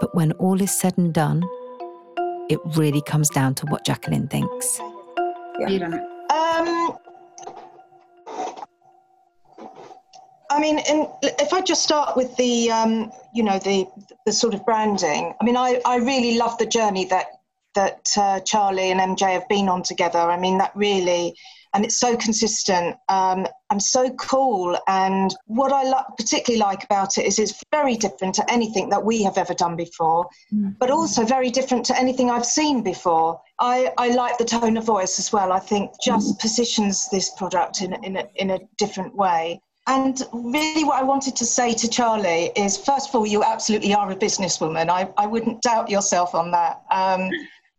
But 0.00 0.14
when 0.14 0.32
all 0.32 0.60
is 0.60 0.78
said 0.78 0.98
and 0.98 1.12
done, 1.12 1.42
it 2.50 2.58
really 2.76 3.00
comes 3.02 3.30
down 3.30 3.54
to 3.54 3.66
what 3.66 3.84
Jacqueline 3.84 4.26
thinks. 4.26 4.80
Um, 6.30 6.96
I 10.50 10.58
mean, 10.58 10.80
in, 10.80 11.06
if 11.22 11.52
I 11.52 11.60
just 11.60 11.82
start 11.82 12.16
with 12.16 12.36
the, 12.36 12.70
um, 12.70 13.12
you 13.32 13.44
know, 13.44 13.58
the 13.60 13.86
the 14.26 14.32
sort 14.32 14.52
of 14.52 14.64
branding. 14.64 15.32
I 15.40 15.44
mean, 15.44 15.56
I, 15.56 15.80
I 15.86 15.96
really 15.96 16.36
love 16.36 16.58
the 16.58 16.66
journey 16.66 17.04
that 17.06 17.26
that 17.76 18.08
uh, 18.18 18.40
Charlie 18.40 18.90
and 18.90 19.00
MJ 19.00 19.32
have 19.32 19.48
been 19.48 19.68
on 19.68 19.84
together. 19.84 20.18
I 20.18 20.38
mean, 20.38 20.58
that 20.58 20.72
really, 20.74 21.36
and 21.74 21.84
it's 21.84 21.98
so 21.98 22.16
consistent 22.16 22.96
um, 23.08 23.46
and 23.70 23.82
so 23.82 24.10
cool. 24.14 24.76
And 24.88 25.34
what 25.46 25.72
I 25.72 25.84
lo- 25.84 26.02
particularly 26.16 26.60
like 26.60 26.84
about 26.84 27.16
it 27.18 27.26
is 27.26 27.38
it's 27.38 27.62
very 27.70 27.96
different 27.96 28.34
to 28.36 28.50
anything 28.52 28.88
that 28.90 29.04
we 29.04 29.22
have 29.22 29.38
ever 29.38 29.54
done 29.54 29.76
before, 29.76 30.26
Mm. 30.52 30.76
but 30.78 30.90
also 30.90 31.24
very 31.24 31.50
different 31.50 31.84
to 31.86 31.96
anything 31.98 32.30
I've 32.30 32.44
seen 32.46 32.82
before. 32.82 33.40
I, 33.60 33.92
I 33.98 34.08
like 34.08 34.38
the 34.38 34.44
tone 34.44 34.76
of 34.76 34.84
voice 34.84 35.18
as 35.18 35.32
well. 35.32 35.52
I 35.52 35.60
think 35.60 35.90
just 36.02 36.38
positions 36.40 37.08
this 37.10 37.30
product 37.30 37.82
in, 37.82 37.92
in, 38.04 38.16
a, 38.16 38.24
in 38.36 38.50
a 38.50 38.58
different 38.78 39.14
way. 39.14 39.60
And 39.86 40.20
really, 40.32 40.84
what 40.84 41.00
I 41.00 41.02
wanted 41.02 41.34
to 41.36 41.44
say 41.46 41.72
to 41.74 41.88
Charlie 41.88 42.52
is 42.56 42.76
first 42.76 43.08
of 43.08 43.14
all, 43.14 43.26
you 43.26 43.42
absolutely 43.42 43.94
are 43.94 44.10
a 44.10 44.16
businesswoman. 44.16 44.88
I, 44.88 45.08
I 45.16 45.26
wouldn't 45.26 45.62
doubt 45.62 45.88
yourself 45.90 46.34
on 46.34 46.50
that. 46.52 46.82
Um, 46.90 47.30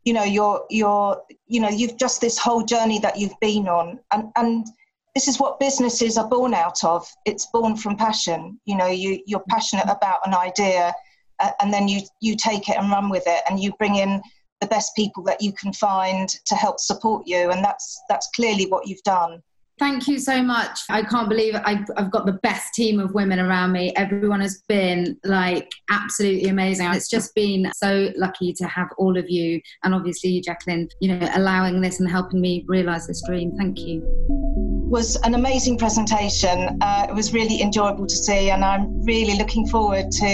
you 0.03 0.13
know, 0.13 0.23
you're, 0.23 0.65
you're, 0.69 1.21
you 1.47 1.59
know, 1.59 1.69
you've 1.69 1.97
just 1.97 2.21
this 2.21 2.37
whole 2.37 2.63
journey 2.63 2.99
that 2.99 3.17
you've 3.17 3.39
been 3.39 3.67
on. 3.67 3.99
And, 4.11 4.31
and 4.35 4.67
this 5.13 5.27
is 5.27 5.39
what 5.39 5.59
businesses 5.59 6.17
are 6.17 6.27
born 6.27 6.53
out 6.53 6.83
of. 6.83 7.07
It's 7.25 7.47
born 7.47 7.75
from 7.75 7.97
passion. 7.97 8.59
You 8.65 8.77
know, 8.77 8.87
you, 8.87 9.21
you're 9.25 9.43
passionate 9.49 9.89
about 9.89 10.19
an 10.25 10.33
idea 10.33 10.93
uh, 11.39 11.51
and 11.61 11.73
then 11.73 11.87
you, 11.87 12.01
you 12.19 12.35
take 12.35 12.69
it 12.69 12.77
and 12.77 12.91
run 12.91 13.09
with 13.09 13.23
it 13.27 13.41
and 13.49 13.59
you 13.59 13.73
bring 13.77 13.95
in 13.95 14.21
the 14.59 14.67
best 14.67 14.95
people 14.95 15.23
that 15.23 15.41
you 15.41 15.51
can 15.53 15.73
find 15.73 16.29
to 16.45 16.55
help 16.55 16.79
support 16.79 17.27
you. 17.27 17.51
And 17.51 17.63
that's, 17.63 18.01
that's 18.09 18.29
clearly 18.35 18.65
what 18.67 18.87
you've 18.87 19.03
done. 19.03 19.41
Thank 19.81 20.07
you 20.07 20.19
so 20.19 20.43
much. 20.43 20.81
I 20.91 21.01
can't 21.01 21.27
believe. 21.27 21.55
I've, 21.65 21.87
I've 21.97 22.11
got 22.11 22.27
the 22.27 22.37
best 22.43 22.75
team 22.75 22.99
of 22.99 23.15
women 23.15 23.39
around 23.39 23.71
me. 23.71 23.91
Everyone 23.95 24.39
has 24.39 24.61
been 24.67 25.17
like 25.23 25.71
absolutely 25.89 26.49
amazing. 26.49 26.85
It's 26.93 27.09
just 27.09 27.33
been 27.33 27.67
so 27.75 28.11
lucky 28.15 28.53
to 28.53 28.67
have 28.67 28.89
all 28.99 29.17
of 29.17 29.27
you 29.27 29.59
and 29.83 29.95
obviously 29.95 30.29
you, 30.29 30.41
Jacqueline, 30.43 30.87
you 30.99 31.17
know, 31.17 31.27
allowing 31.33 31.81
this 31.81 31.99
and 31.99 32.07
helping 32.07 32.39
me 32.39 32.63
realize 32.67 33.07
this 33.07 33.23
dream. 33.25 33.57
Thank 33.57 33.79
you. 33.79 34.50
Was 34.91 35.15
an 35.23 35.33
amazing 35.35 35.77
presentation. 35.77 36.77
Uh, 36.81 37.07
it 37.09 37.15
was 37.15 37.33
really 37.33 37.61
enjoyable 37.61 38.05
to 38.05 38.15
see, 38.15 38.49
and 38.51 38.63
I'm 38.63 39.01
really 39.05 39.37
looking 39.37 39.65
forward 39.67 40.11
to 40.11 40.27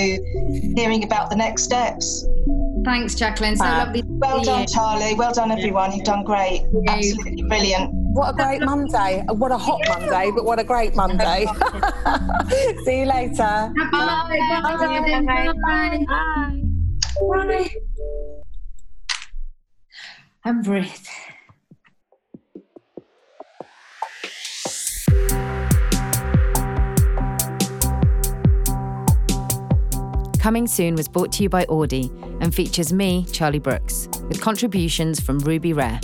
hearing 0.75 1.03
about 1.03 1.29
the 1.29 1.35
next 1.35 1.63
steps. 1.63 2.25
Thanks, 2.83 3.13
Jacqueline. 3.15 3.55
So 3.55 3.65
Uh, 3.65 3.77
lovely. 3.85 4.01
to 4.01 4.07
Well 4.09 4.39
see 4.39 4.45
done, 4.45 4.61
you. 4.61 4.67
Charlie. 4.67 5.13
Well 5.13 5.33
done, 5.33 5.51
everyone. 5.51 5.91
You've 5.93 6.05
done 6.05 6.23
great. 6.23 6.65
Absolutely 6.87 7.43
brilliant. 7.43 7.91
What 7.93 8.29
a 8.31 8.33
great 8.33 8.61
Monday. 8.63 9.23
What 9.29 9.51
a 9.51 9.57
hot 9.57 9.79
Monday, 9.89 10.31
but 10.35 10.43
what 10.43 10.57
a 10.59 10.63
great 10.63 10.95
Monday. 10.95 11.45
See 12.85 12.99
you 13.01 13.05
later. 13.05 13.71
Bye. 13.91 13.91
Bye. 13.91 14.61
Bye. 14.63 15.53
Bye. 15.61 16.63
Bye. 17.19 17.69
And 20.45 20.63
breathe. 20.63 21.07
Coming 30.47 30.65
Soon 30.65 30.95
was 30.95 31.09
brought 31.09 31.33
to 31.33 31.43
you 31.43 31.49
by 31.49 31.65
Audi 31.65 32.09
and 32.39 32.55
features 32.55 32.93
me, 32.93 33.25
Charlie 33.33 33.59
Brooks, 33.59 34.07
with 34.29 34.39
contributions 34.39 35.19
from 35.19 35.39
Ruby 35.39 35.73
Rare. 35.73 35.99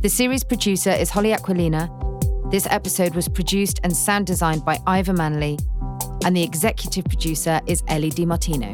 The 0.00 0.08
series 0.08 0.42
producer 0.42 0.88
is 0.88 1.10
Holly 1.10 1.34
Aquilina. 1.34 1.90
This 2.50 2.66
episode 2.70 3.14
was 3.14 3.28
produced 3.28 3.78
and 3.84 3.94
sound 3.94 4.26
designed 4.26 4.64
by 4.64 4.78
Ivor 4.86 5.12
Manley, 5.12 5.58
and 6.24 6.34
the 6.34 6.42
executive 6.42 7.04
producer 7.04 7.60
is 7.66 7.82
Ellie 7.88 8.10
DiMartino. 8.10 8.72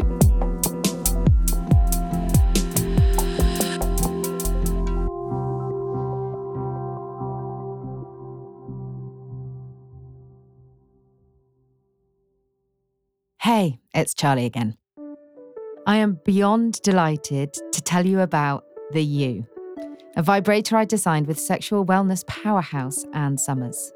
Hey, 13.53 13.81
it's 13.93 14.15
Charlie 14.15 14.47
again. 14.47 14.77
I 15.85 15.97
am 15.97 16.21
beyond 16.25 16.81
delighted 16.83 17.53
to 17.73 17.83
tell 17.83 18.07
you 18.07 18.21
about 18.21 18.65
the 18.93 19.03
U, 19.03 19.45
a 20.15 20.23
vibrator 20.23 20.77
I 20.77 20.85
designed 20.85 21.27
with 21.27 21.37
sexual 21.37 21.85
wellness 21.85 22.25
powerhouse 22.29 23.05
Ann 23.13 23.37
Summers. 23.37 23.93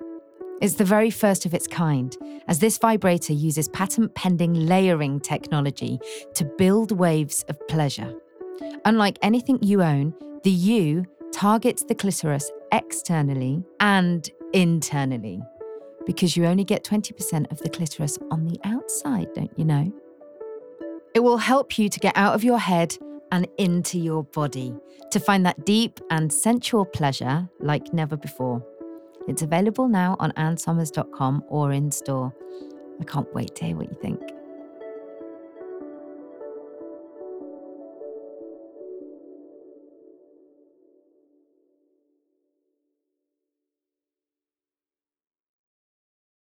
It's 0.61 0.75
the 0.75 0.85
very 0.85 1.09
first 1.09 1.47
of 1.47 1.55
its 1.55 1.69
kind, 1.69 2.17
as 2.49 2.59
this 2.59 2.79
vibrator 2.79 3.33
uses 3.33 3.69
patent 3.69 4.13
pending 4.17 4.55
layering 4.55 5.21
technology 5.21 6.01
to 6.35 6.45
build 6.59 6.91
waves 6.91 7.45
of 7.49 7.57
pleasure. 7.69 8.13
Unlike 8.85 9.21
anything 9.23 9.63
you 9.63 9.85
own, 9.85 10.15
the 10.43 10.51
U 10.51 11.05
targets 11.33 11.85
the 11.85 11.95
clitoris 11.95 12.51
externally 12.73 13.63
and 13.79 14.29
internally 14.53 15.41
because 16.07 16.37
you 16.37 16.47
only 16.47 16.65
get 16.65 16.85
20% 16.85 17.51
of 17.51 17.59
the 17.59 17.69
clitoris 17.69 18.19
on 18.31 18.47
the 18.47 18.59
outside, 18.65 19.29
don't 19.35 19.57
you 19.59 19.65
know? 19.65 19.93
It 21.15 21.21
will 21.21 21.39
help 21.39 21.79
you 21.79 21.89
to 21.89 22.01
get 22.01 22.17
out 22.17 22.35
of 22.35 22.43
your 22.43 22.59
head 22.59 22.97
and 23.31 23.49
into 23.59 23.99
your 23.99 24.25
body 24.25 24.75
to 25.11 25.21
find 25.21 25.47
that 25.47 25.65
deep 25.65 26.01
and 26.11 26.33
sensual 26.33 26.85
pleasure 26.85 27.49
like 27.61 27.93
never 27.93 28.17
before. 28.17 28.65
It's 29.27 29.43
available 29.43 29.89
now 29.89 30.17
on 30.19 30.33
annsummers.com 30.33 31.45
or 31.49 31.73
in 31.73 31.91
store. 31.91 32.35
I 33.01 33.05
can't 33.05 33.33
wait 33.35 33.55
to 33.57 33.65
hear 33.65 33.77
what 33.77 33.89
you 33.89 33.99
think. 34.01 34.21